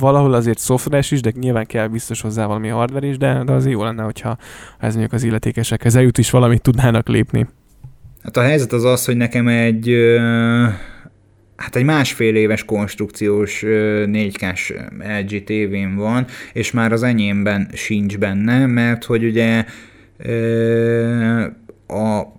valahol 0.00 0.34
azért 0.34 0.58
szoftveres 0.58 1.10
is, 1.10 1.20
de 1.20 1.32
nyilván 1.40 1.66
kell 1.66 1.86
biztos 1.86 2.20
hozzá 2.20 2.46
valami 2.46 2.68
hardware 2.68 3.06
is, 3.06 3.16
de, 3.16 3.42
de 3.44 3.52
az 3.52 3.66
jó 3.66 3.84
lenne, 3.84 4.02
hogyha 4.02 4.38
ez 4.78 4.90
mondjuk 4.90 5.12
az 5.12 5.22
illetékesekhez 5.22 5.96
eljut 5.96 6.18
is 6.18 6.30
valamit 6.30 6.62
tudnának 6.62 7.08
lépni. 7.08 7.46
Hát 8.22 8.36
a 8.36 8.42
helyzet 8.42 8.72
az 8.72 8.84
az, 8.84 9.04
hogy 9.04 9.16
nekem 9.16 9.48
egy 9.48 9.90
hát 11.56 11.76
egy 11.76 11.84
másfél 11.84 12.34
éves 12.34 12.64
konstrukciós 12.64 13.62
4K-s 13.66 14.72
LG 15.20 15.44
tévén 15.44 15.94
van, 15.94 16.26
és 16.52 16.70
már 16.70 16.92
az 16.92 17.02
enyémben 17.02 17.68
sincs 17.72 18.18
benne, 18.18 18.66
mert 18.66 19.04
hogy 19.04 19.24
ugye 19.24 19.64
a 21.88 22.34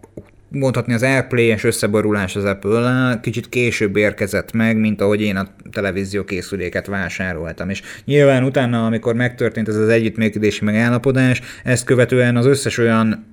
mondhatni 0.50 0.94
az 0.94 1.04
Airplay-es 1.04 1.63
összeborulás 1.63 2.36
az 2.36 2.44
apple 2.44 3.20
kicsit 3.22 3.50
később 3.50 3.96
érkezett 3.96 4.52
meg, 4.52 4.78
mint 4.78 5.02
ahogy 5.02 5.22
én 5.22 5.36
a 5.36 5.48
televízió 5.72 6.24
készüléket 6.24 6.88
vásároltam. 6.88 7.70
És 7.70 7.82
nyilván 8.06 8.44
utána, 8.44 8.86
amikor 8.86 9.16
megtörtént 9.16 9.68
ez 9.68 9.76
az 9.76 9.90
együttműködési 9.90 10.66
megállapodás, 10.66 11.42
ezt 11.63 11.86
követően 11.86 12.36
az 12.36 12.46
összes 12.46 12.78
olyan 12.78 13.26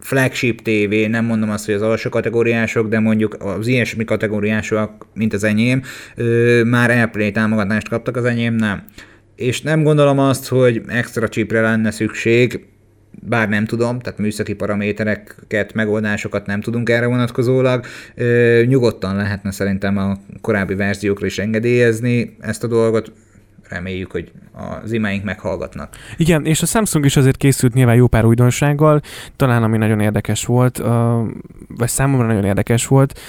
flagship 0.00 0.60
TV, 0.62 1.10
nem 1.10 1.24
mondom 1.24 1.50
azt, 1.50 1.64
hogy 1.64 1.74
az 1.74 1.82
alsó 1.82 2.10
kategóriások, 2.10 2.88
de 2.88 3.00
mondjuk 3.00 3.36
az 3.38 3.66
ilyesmi 3.66 4.04
kategóriások, 4.04 5.06
mint 5.14 5.32
az 5.32 5.44
enyém, 5.44 5.82
már 6.64 6.90
Airplay 6.90 7.30
támogatást 7.30 7.88
kaptak, 7.88 8.16
az 8.16 8.24
enyém 8.24 8.54
nem. 8.54 8.84
És 9.36 9.60
nem 9.60 9.82
gondolom 9.82 10.18
azt, 10.18 10.48
hogy 10.48 10.82
extra 10.86 11.28
chipre 11.28 11.60
lenne 11.60 11.90
szükség, 11.90 12.66
bár 13.22 13.48
nem 13.48 13.64
tudom, 13.64 13.98
tehát 13.98 14.18
műszaki 14.18 14.54
paramétereket, 14.54 15.74
megoldásokat 15.74 16.46
nem 16.46 16.60
tudunk 16.60 16.88
erre 16.88 17.06
vonatkozólag, 17.06 17.84
nyugodtan 18.66 19.16
lehetne 19.16 19.50
szerintem 19.50 19.96
a 19.96 20.18
korábbi 20.40 20.74
verziókra 20.74 21.26
is 21.26 21.38
engedélyezni 21.38 22.36
ezt 22.40 22.64
a 22.64 22.66
dolgot, 22.66 23.12
reméljük, 23.68 24.10
hogy 24.10 24.32
az 24.82 24.92
imáink 24.92 25.24
meghallgatnak. 25.24 25.96
Igen, 26.16 26.44
és 26.44 26.62
a 26.62 26.66
Samsung 26.66 27.04
is 27.04 27.16
azért 27.16 27.36
készült 27.36 27.74
nyilván 27.74 27.94
jó 27.94 28.06
pár 28.06 28.24
újdonsággal, 28.24 29.00
talán 29.36 29.62
ami 29.62 29.76
nagyon 29.76 30.00
érdekes 30.00 30.44
volt, 30.44 30.82
vagy 31.76 31.88
számomra 31.88 32.26
nagyon 32.26 32.44
érdekes 32.44 32.86
volt, 32.86 33.20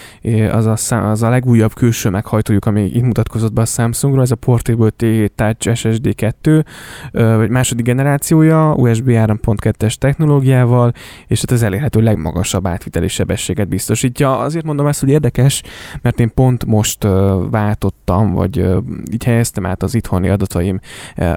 az 0.52 0.66
a, 0.66 1.10
az 1.10 1.24
a 1.24 1.30
legújabb 1.30 1.74
külső 1.74 2.10
meghajtójuk, 2.10 2.66
ami 2.66 2.84
itt 2.84 3.04
mutatkozott 3.04 3.54
be 3.54 3.62
a 3.62 3.66
Samsungról, 3.66 4.22
ez 4.22 4.32
a 4.32 4.36
Portable 4.36 4.90
T 4.90 5.06
Touch 5.36 5.76
SSD 5.76 6.16
2, 6.16 6.66
vagy 7.12 7.50
második 7.50 7.86
generációja, 7.86 8.74
USB 8.74 9.08
3.2-es 9.08 9.94
technológiával, 9.94 10.94
és 11.28 11.40
hát 11.40 11.52
az 11.52 11.64
elérhető 11.64 12.02
legmagasabb 12.02 12.68
átviteli 12.68 13.08
sebességet 13.08 13.68
biztosítja. 13.68 14.40
Azért 14.40 14.66
mondom 14.66 14.88
ezt, 14.88 15.00
hogy 15.00 15.10
érdekes, 15.10 15.64
mert 16.02 16.20
én 16.20 16.32
pont 16.34 16.66
most 16.66 17.04
váltottam, 17.50 18.34
vagy 18.34 18.66
így 19.12 19.24
helyeztem 19.24 19.66
át 19.66 19.84
az 19.84 19.96
itthoni 19.96 20.27
adataim 20.30 20.80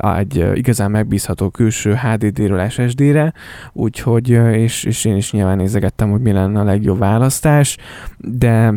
egy 0.00 0.46
igazán 0.55 0.90
megbízható 0.90 1.48
külső 1.48 1.94
HDD-ről 1.94 2.68
SSD-re, 2.68 3.33
úgyhogy, 3.72 4.29
és, 4.53 4.85
és 4.85 5.05
én 5.05 5.16
is 5.16 5.33
nyilván 5.33 5.57
nézegettem, 5.57 6.11
hogy 6.11 6.20
mi 6.20 6.33
lenne 6.33 6.61
a 6.61 6.64
legjobb 6.64 6.98
választás, 6.98 7.76
de 8.18 8.74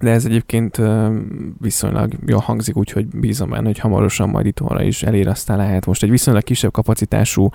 de 0.00 0.10
ez 0.10 0.24
egyébként 0.24 0.80
viszonylag 1.60 2.12
jól 2.26 2.40
hangzik, 2.40 2.76
úgyhogy 2.76 3.06
bízom 3.06 3.50
benne, 3.50 3.66
hogy 3.66 3.78
hamarosan 3.78 4.28
majd 4.28 4.46
itthonra 4.46 4.82
is 4.82 5.02
elér, 5.02 5.28
aztán 5.28 5.56
lehet. 5.56 5.86
Most 5.86 6.02
egy 6.02 6.10
viszonylag 6.10 6.42
kisebb 6.42 6.72
kapacitású 6.72 7.48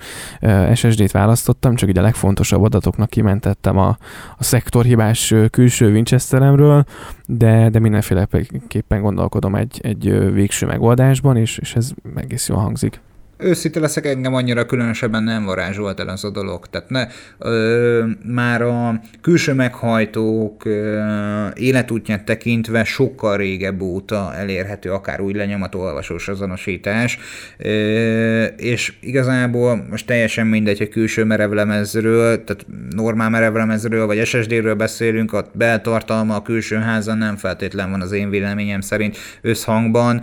SSD-t 0.74 1.10
választottam, 1.10 1.74
csak 1.74 1.88
így 1.88 1.98
a 1.98 2.02
legfontosabb 2.02 2.62
adatoknak 2.62 3.10
kimentettem 3.10 3.78
a, 3.78 3.96
a 4.36 4.44
szektorhibás 4.44 5.34
külső 5.50 5.92
Winchesteremről, 5.92 6.84
de, 7.26 7.68
de 7.68 7.78
mindenféleképpen 7.78 9.00
gondolkodom 9.00 9.54
egy, 9.54 9.80
egy 9.82 10.32
végső 10.32 10.66
megoldásban, 10.66 11.36
és, 11.36 11.58
és 11.58 11.74
ez 11.74 11.92
egész 12.14 12.48
jól 12.48 12.58
hangzik 12.58 13.00
őszinte 13.38 13.80
leszek, 13.80 14.06
engem 14.06 14.34
annyira 14.34 14.66
különösebben 14.66 15.22
nem 15.22 15.44
varázsolt 15.44 16.00
el 16.00 16.10
ez 16.10 16.24
a 16.24 16.30
dolog. 16.30 16.66
Tehát 16.66 16.90
ne, 16.90 17.06
ö, 17.38 18.04
már 18.24 18.62
a 18.62 19.00
külső 19.20 19.52
meghajtók 19.52 20.64
ö, 20.64 21.46
életútját 21.54 22.24
tekintve 22.24 22.84
sokkal 22.84 23.36
régebb 23.36 23.80
óta 23.80 24.34
elérhető 24.34 24.92
akár 24.92 25.20
új 25.20 25.32
lenyomat 25.32 25.74
olvasós 25.74 26.28
azonosítás, 26.28 27.18
ö, 27.58 28.44
és 28.44 28.92
igazából 29.00 29.86
most 29.90 30.06
teljesen 30.06 30.46
mindegy, 30.46 30.78
hogy 30.78 30.88
külső 30.88 31.24
merevlemezről, 31.24 32.44
tehát 32.44 32.66
normál 32.90 33.30
merevlemezről 33.30 34.06
vagy 34.06 34.26
SSD-ről 34.26 34.74
beszélünk, 34.74 35.32
a 35.32 35.46
beltartalma 35.52 36.34
a 36.34 36.42
külső 36.42 36.76
házan 36.76 37.18
nem 37.18 37.36
feltétlen 37.36 37.90
van 37.90 38.00
az 38.00 38.12
én 38.12 38.30
véleményem 38.30 38.80
szerint 38.80 39.16
összhangban, 39.42 40.22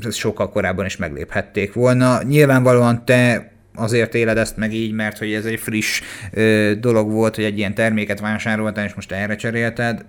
ezt 0.00 0.16
sokkal 0.16 0.50
korábban 0.50 0.84
is 0.84 0.96
megléphették 0.96 1.72
volna. 1.72 2.22
Nyilvánvalóan 2.22 3.04
te 3.04 3.52
azért 3.74 4.14
éled 4.14 4.36
ezt 4.36 4.56
meg 4.56 4.74
így, 4.74 4.92
mert 4.92 5.18
hogy 5.18 5.32
ez 5.32 5.44
egy 5.44 5.60
friss 5.60 6.00
ö, 6.32 6.72
dolog 6.80 7.10
volt, 7.10 7.34
hogy 7.34 7.44
egy 7.44 7.58
ilyen 7.58 7.74
terméket 7.74 8.20
vásároltál, 8.20 8.84
és 8.84 8.94
most 8.94 9.12
erre 9.12 9.36
cserélted. 9.36 10.04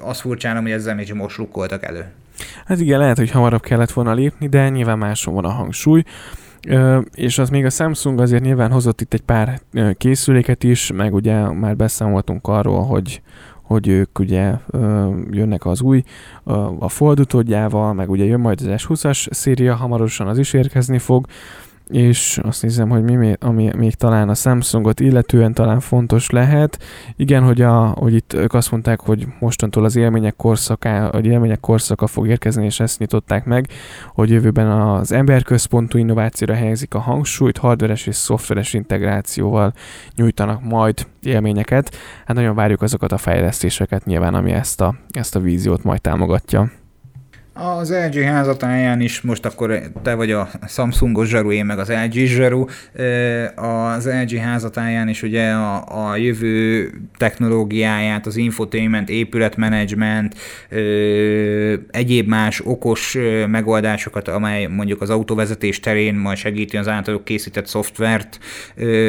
Azt 0.00 0.20
furcsálom, 0.20 0.62
hogy 0.62 0.72
ezzel 0.72 0.94
még 0.94 1.12
most 1.12 1.38
lukkoltak 1.38 1.84
elő. 1.84 2.04
Hát 2.66 2.80
igen, 2.80 2.98
lehet, 2.98 3.16
hogy 3.16 3.30
hamarabb 3.30 3.62
kellett 3.62 3.90
volna 3.90 4.12
lépni, 4.12 4.48
de 4.48 4.68
nyilván 4.68 4.98
máson 4.98 5.34
van 5.34 5.44
a 5.44 5.50
hangsúly. 5.50 6.02
Ö, 6.68 7.00
és 7.14 7.38
az 7.38 7.50
még 7.50 7.64
a 7.64 7.70
Samsung 7.70 8.20
azért 8.20 8.42
nyilván 8.42 8.70
hozott 8.70 9.00
itt 9.00 9.14
egy 9.14 9.20
pár 9.20 9.60
készüléket 9.96 10.64
is, 10.64 10.92
meg 10.94 11.14
ugye 11.14 11.50
már 11.50 11.76
beszámoltunk 11.76 12.46
arról, 12.46 12.84
hogy, 12.84 13.20
hogy 13.66 13.88
ők 13.88 14.18
ugye 14.18 14.54
ö, 14.66 15.10
jönnek 15.30 15.66
az 15.66 15.80
új, 15.80 16.02
ö, 16.44 16.52
a 16.78 16.88
Fold 16.88 17.20
utódjával, 17.20 17.92
meg 17.92 18.10
ugye 18.10 18.24
jön 18.24 18.40
majd 18.40 18.60
az 18.60 18.84
S20-as 18.86 19.32
széria, 19.32 19.74
hamarosan 19.74 20.26
az 20.26 20.38
is 20.38 20.52
érkezni 20.52 20.98
fog, 20.98 21.26
és 21.90 22.38
azt 22.42 22.62
nézem, 22.62 22.88
hogy 22.88 23.02
mi 23.02 23.34
ami 23.40 23.70
még 23.76 23.94
talán 23.94 24.28
a 24.28 24.34
Samsungot 24.34 25.00
illetően 25.00 25.52
talán 25.52 25.80
fontos 25.80 26.30
lehet. 26.30 26.78
Igen, 27.16 27.42
hogy, 27.42 27.62
a, 27.62 27.86
hogy 27.86 28.14
itt 28.14 28.32
ők 28.32 28.54
azt 28.54 28.70
mondták, 28.70 29.00
hogy 29.00 29.26
mostantól 29.40 29.84
az 29.84 29.96
élmények 29.96 30.36
korszaka, 30.36 31.08
vagy 31.12 31.26
élmények 31.26 31.60
korszaka 31.60 32.06
fog 32.06 32.28
érkezni, 32.28 32.64
és 32.64 32.80
ezt 32.80 32.98
nyitották 32.98 33.44
meg, 33.44 33.68
hogy 34.14 34.30
jövőben 34.30 34.70
az 34.70 35.12
emberközpontú 35.12 35.98
innovációra 35.98 36.54
helyezik 36.54 36.94
a 36.94 36.98
hangsúlyt, 36.98 37.58
hardveres 37.58 38.06
és 38.06 38.16
szoftveres 38.16 38.72
integrációval 38.74 39.72
nyújtanak 40.14 40.62
majd 40.62 41.06
élményeket. 41.22 41.96
Hát 42.24 42.36
nagyon 42.36 42.54
várjuk 42.54 42.82
azokat 42.82 43.12
a 43.12 43.18
fejlesztéseket 43.18 44.04
nyilván, 44.04 44.34
ami 44.34 44.52
ezt 44.52 44.80
a, 44.80 44.94
ezt 45.10 45.36
a 45.36 45.40
víziót 45.40 45.82
majd 45.82 46.00
támogatja. 46.00 46.70
Az 47.58 47.92
LG 47.92 48.22
házatáján 48.22 49.00
is, 49.00 49.20
most 49.20 49.44
akkor 49.44 49.80
te 50.02 50.14
vagy 50.14 50.30
a 50.30 50.48
Samsungos 50.68 51.28
zsaru, 51.28 51.52
én 51.52 51.64
meg 51.64 51.78
az 51.78 51.92
LG 52.04 52.12
zsaru, 52.12 52.64
az 53.54 54.08
LG 54.22 54.38
házatáján 54.38 55.08
is 55.08 55.22
ugye 55.22 55.50
a, 55.50 56.08
a 56.08 56.16
jövő 56.16 56.90
technológiáját, 57.16 58.26
az 58.26 58.36
infotainment, 58.36 59.08
épületmenedzsment, 59.08 60.34
egyéb 61.90 62.28
más 62.28 62.60
okos 62.64 63.16
megoldásokat, 63.46 64.28
amely 64.28 64.66
mondjuk 64.66 65.00
az 65.00 65.10
autóvezetés 65.10 65.80
terén 65.80 66.14
majd 66.14 66.36
segíti 66.36 66.76
az 66.76 66.88
általuk 66.88 67.24
készített 67.24 67.66
szoftvert 67.66 68.38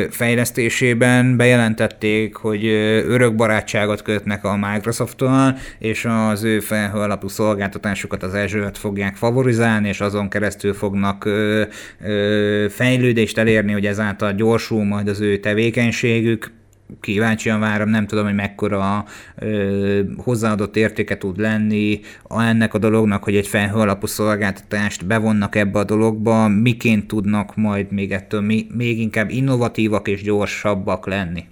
fejlesztésében. 0.09 1.37
Bejelentették, 1.37 2.35
hogy 2.35 2.65
örök 3.07 3.35
barátságot 3.35 4.01
kötnek 4.01 4.43
a 4.43 4.57
Microsoft-tal, 4.57 5.57
és 5.79 6.05
az 6.05 6.43
ő 6.43 6.59
felhő 6.59 6.99
alapú 6.99 7.27
szolgáltatásokat 7.27 8.23
az 8.23 8.33
Azure-t 8.33 8.77
fogják 8.77 9.15
favorizálni, 9.15 9.87
és 9.87 10.01
azon 10.01 10.29
keresztül 10.29 10.73
fognak 10.73 11.29
fejlődést 12.69 13.37
elérni, 13.37 13.71
hogy 13.71 13.85
ezáltal 13.85 14.33
gyorsul 14.33 14.83
majd 14.83 15.07
az 15.07 15.21
ő 15.21 15.37
tevékenységük 15.37 16.51
kíváncsian 17.01 17.59
várom, 17.59 17.89
nem 17.89 18.07
tudom, 18.07 18.25
hogy 18.25 18.33
mekkora 18.33 19.05
ö, 19.35 20.01
hozzáadott 20.17 20.75
értéke 20.75 21.17
tud 21.17 21.39
lenni 21.39 21.99
ennek 22.29 22.73
a 22.73 22.77
dolognak, 22.77 23.23
hogy 23.23 23.35
egy 23.35 23.47
felhő 23.47 23.79
alapú 23.79 24.05
szolgáltatást 24.05 25.05
bevonnak 25.05 25.55
ebbe 25.55 25.79
a 25.79 25.83
dologba, 25.83 26.47
miként 26.47 27.07
tudnak 27.07 27.55
majd 27.55 27.91
még 27.91 28.11
ettől 28.11 28.41
mi, 28.41 28.67
még 28.77 28.99
inkább 28.99 29.29
innovatívak 29.29 30.07
és 30.07 30.21
gyorsabbak 30.21 31.07
lenni. 31.07 31.45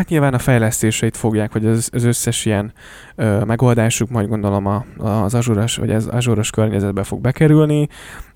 Hát 0.00 0.08
nyilván 0.08 0.34
a 0.34 0.38
fejlesztéseit 0.38 1.16
fogják, 1.16 1.52
hogy 1.52 1.66
az, 1.66 1.90
az 1.92 2.04
összes 2.04 2.44
ilyen 2.44 2.72
ö, 3.14 3.44
megoldásuk 3.44 4.10
majd 4.10 4.28
gondolom 4.28 4.66
a, 4.66 4.84
az 4.98 5.34
azúros, 5.34 5.76
vagy 5.76 5.90
az 5.90 6.08
azúros 6.12 6.50
környezetbe 6.50 7.02
fog 7.02 7.20
bekerülni, 7.20 7.88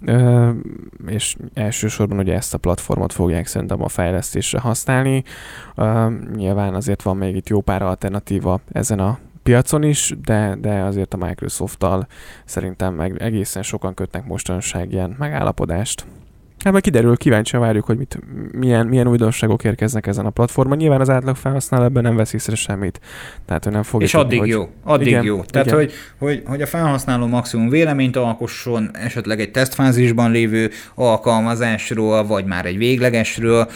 ö, 0.06 0.50
és 1.06 1.36
elsősorban 1.54 2.18
ugye 2.18 2.34
ezt 2.34 2.54
a 2.54 2.58
platformot 2.58 3.12
fogják 3.12 3.46
szerintem 3.46 3.82
a 3.82 3.88
fejlesztésre 3.88 4.58
használni. 4.58 5.24
Ö, 5.74 6.10
nyilván 6.34 6.74
azért 6.74 7.02
van 7.02 7.16
még 7.16 7.36
itt 7.36 7.48
jó 7.48 7.60
pár 7.60 7.82
alternatíva 7.82 8.60
ezen 8.72 8.98
a 8.98 9.18
piacon 9.42 9.82
is, 9.82 10.14
de, 10.24 10.56
de 10.60 10.82
azért 10.82 11.14
a 11.14 11.26
Microsoft-tal 11.26 12.06
szerintem 12.44 12.94
meg 12.94 13.22
egészen 13.22 13.62
sokan 13.62 13.94
kötnek 13.94 14.26
mostanság 14.26 14.92
ilyen 14.92 15.14
megállapodást. 15.18 16.06
Hát 16.64 16.72
majd 16.72 16.84
kiderül, 16.84 17.16
kíváncsian 17.16 17.62
várjuk, 17.62 17.84
hogy 17.84 17.98
mit, 17.98 18.18
milyen, 18.52 18.86
milyen 18.86 19.08
újdonságok 19.08 19.64
érkeznek 19.64 20.06
ezen 20.06 20.26
a 20.26 20.30
platformon. 20.30 20.76
Nyilván 20.76 21.00
az 21.00 21.10
átlag 21.10 21.36
felhasználó 21.36 21.84
ebben 21.84 22.02
nem 22.02 22.16
vesz 22.16 22.32
észre 22.32 22.54
semmit. 22.54 23.00
Tehát 23.46 23.66
ő 23.66 23.70
nem 23.70 23.82
fog. 23.82 24.02
És 24.02 24.14
addig 24.14 24.38
hogy... 24.38 24.48
jó, 24.48 24.68
addig 24.82 25.06
igen, 25.06 25.24
jó. 25.24 25.42
Tehát, 25.42 25.66
igen. 25.66 25.78
Hogy, 25.78 25.92
hogy, 26.18 26.42
hogy 26.46 26.62
a 26.62 26.66
felhasználó 26.66 27.26
maximum 27.26 27.68
véleményt 27.68 28.16
alkosson, 28.16 28.90
esetleg 28.92 29.40
egy 29.40 29.50
tesztfázisban 29.50 30.30
lévő 30.30 30.70
alkalmazásról, 30.94 32.26
vagy 32.26 32.44
már 32.44 32.66
egy 32.66 32.78
véglegesről, 32.78 33.68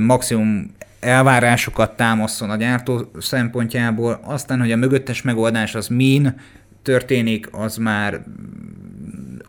maximum 0.00 0.74
elvárásokat 1.00 1.96
támaszon 1.96 2.50
a 2.50 2.56
gyártó 2.56 3.10
szempontjából, 3.18 4.20
aztán, 4.24 4.60
hogy 4.60 4.72
a 4.72 4.76
mögöttes 4.76 5.22
megoldás 5.22 5.74
az 5.74 5.88
min 5.88 6.34
történik, 6.82 7.48
az 7.52 7.76
már 7.76 8.20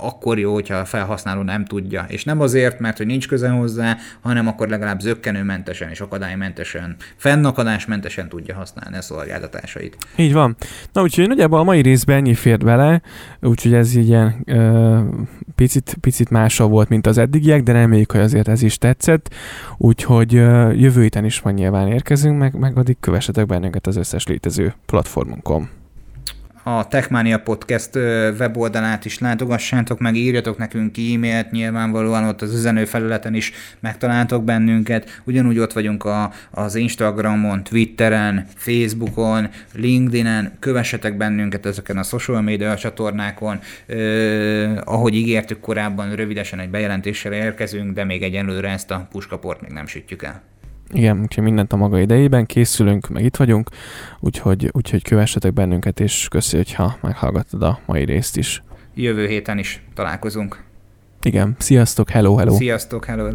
akkor 0.02 0.40
jó, 0.40 0.54
hogyha 0.54 0.76
a 0.76 0.86
felhasználó 0.86 1.42
nem 1.42 1.66
tudja. 1.66 2.06
És 2.08 2.24
nem 2.24 2.42
azért, 2.42 2.80
mert 2.80 2.98
hogy 2.98 3.06
nincs 3.06 3.28
köze 3.28 3.50
hozzá, 3.50 3.98
hanem 4.22 4.48
akkor 4.48 4.68
legalább 4.68 5.00
zöggenőmentesen 5.00 5.90
és 5.90 6.02
akadálymentesen, 6.02 6.96
fennakadásmentesen 7.16 8.30
tudja 8.30 8.56
használni 8.56 8.98
a 8.98 9.02
szolgáltatásait. 9.02 9.98
Így 10.16 10.34
van. 10.34 10.56
Na 10.94 11.02
úgyhogy 11.02 11.28
nagyjából 11.28 11.60
a 11.60 11.64
mai 11.64 11.82
részben 11.82 12.18
ennyi 12.18 12.34
fért 12.34 12.64
bele, 12.64 13.02
úgyhogy 13.42 13.74
ez 13.74 13.96
ilyen 13.96 14.42
ö, 14.46 15.00
picit, 15.56 15.98
picit 16.02 16.30
másabb 16.30 16.70
volt, 16.70 16.90
mint 16.90 17.08
az 17.08 17.18
eddigiek, 17.18 17.64
de 17.64 17.72
reméljük, 17.72 18.12
hogy 18.12 18.22
azért 18.22 18.48
ez 18.48 18.62
is 18.62 18.78
tetszett. 18.78 19.34
Úgyhogy 19.78 20.36
ö, 20.36 20.72
jövő 20.72 21.02
héten 21.02 21.26
is 21.26 21.40
van 21.40 21.54
nyilván 21.54 21.88
érkezünk, 21.88 22.38
meg, 22.38 22.54
meg 22.54 22.78
addig 22.78 22.98
kövessetek 23.00 23.46
bennünket 23.46 23.88
az 23.88 23.96
összes 23.96 24.28
létező 24.28 24.74
platformunkon 24.86 25.70
a 26.78 26.88
Techmania 26.88 27.40
Podcast 27.40 27.96
weboldalát 28.40 29.06
is 29.06 29.20
látogassátok 29.20 30.00
meg, 30.00 30.16
írjatok 30.16 30.58
nekünk 30.58 30.98
e-mailt, 30.98 31.52
nyilvánvalóan 31.52 32.24
ott 32.24 32.42
az 32.42 32.54
üzenőfelületen 32.54 33.34
is 33.34 33.52
megtaláltok 33.80 34.44
bennünket. 34.44 35.22
Ugyanúgy 35.24 35.60
ott 35.60 35.74
vagyunk 35.74 36.04
a, 36.04 36.32
az 36.52 36.76
Instagramon, 36.76 37.64
Twitteren, 37.64 38.48
Facebookon, 38.56 39.50
LinkedInen, 39.74 40.52
kövessetek 40.60 41.18
bennünket 41.18 41.66
ezeken 41.66 41.98
a 41.98 42.04
social 42.04 42.42
media 42.42 42.76
csatornákon. 42.76 43.60
Eh, 43.86 44.78
ahogy 44.84 45.16
ígértük 45.16 45.60
korábban, 45.60 46.16
rövidesen 46.16 46.60
egy 46.60 46.70
bejelentéssel 46.70 47.34
érkezünk, 47.34 47.94
de 47.94 48.04
még 48.04 48.24
egyelőre 48.24 48.70
ezt 48.70 48.92
a 48.92 49.08
puskaport 49.12 49.62
még 49.62 49.72
nem 49.72 49.88
sütjük 49.88 50.24
el. 50.24 50.42
Igen, 50.92 51.22
úgyhogy 51.22 51.44
mindent 51.44 51.74
a 51.74 51.76
maga 51.76 52.00
idejében 52.00 52.46
készülünk, 52.46 53.10
meg 53.10 53.24
itt 53.24 53.36
vagyunk, 53.36 53.70
úgyhogy, 54.20 54.70
úgyhogy 54.72 55.04
kövessetek 55.04 55.54
bennünket, 55.54 56.00
és 56.00 56.28
köszi, 56.28 56.56
hogyha 56.56 56.98
meghallgattad 57.02 57.64
a 57.64 57.80
mai 57.86 58.06
részt 58.06 58.38
is. 58.38 58.64
Jövő 58.96 59.28
héten 59.28 59.58
is 59.58 59.84
találkozunk. 59.94 60.64
Igen, 61.22 61.56
sziasztok, 61.60 62.10
hello, 62.10 62.36
hello. 62.36 62.56
Sziasztok, 62.56 63.06
hello. 63.06 63.32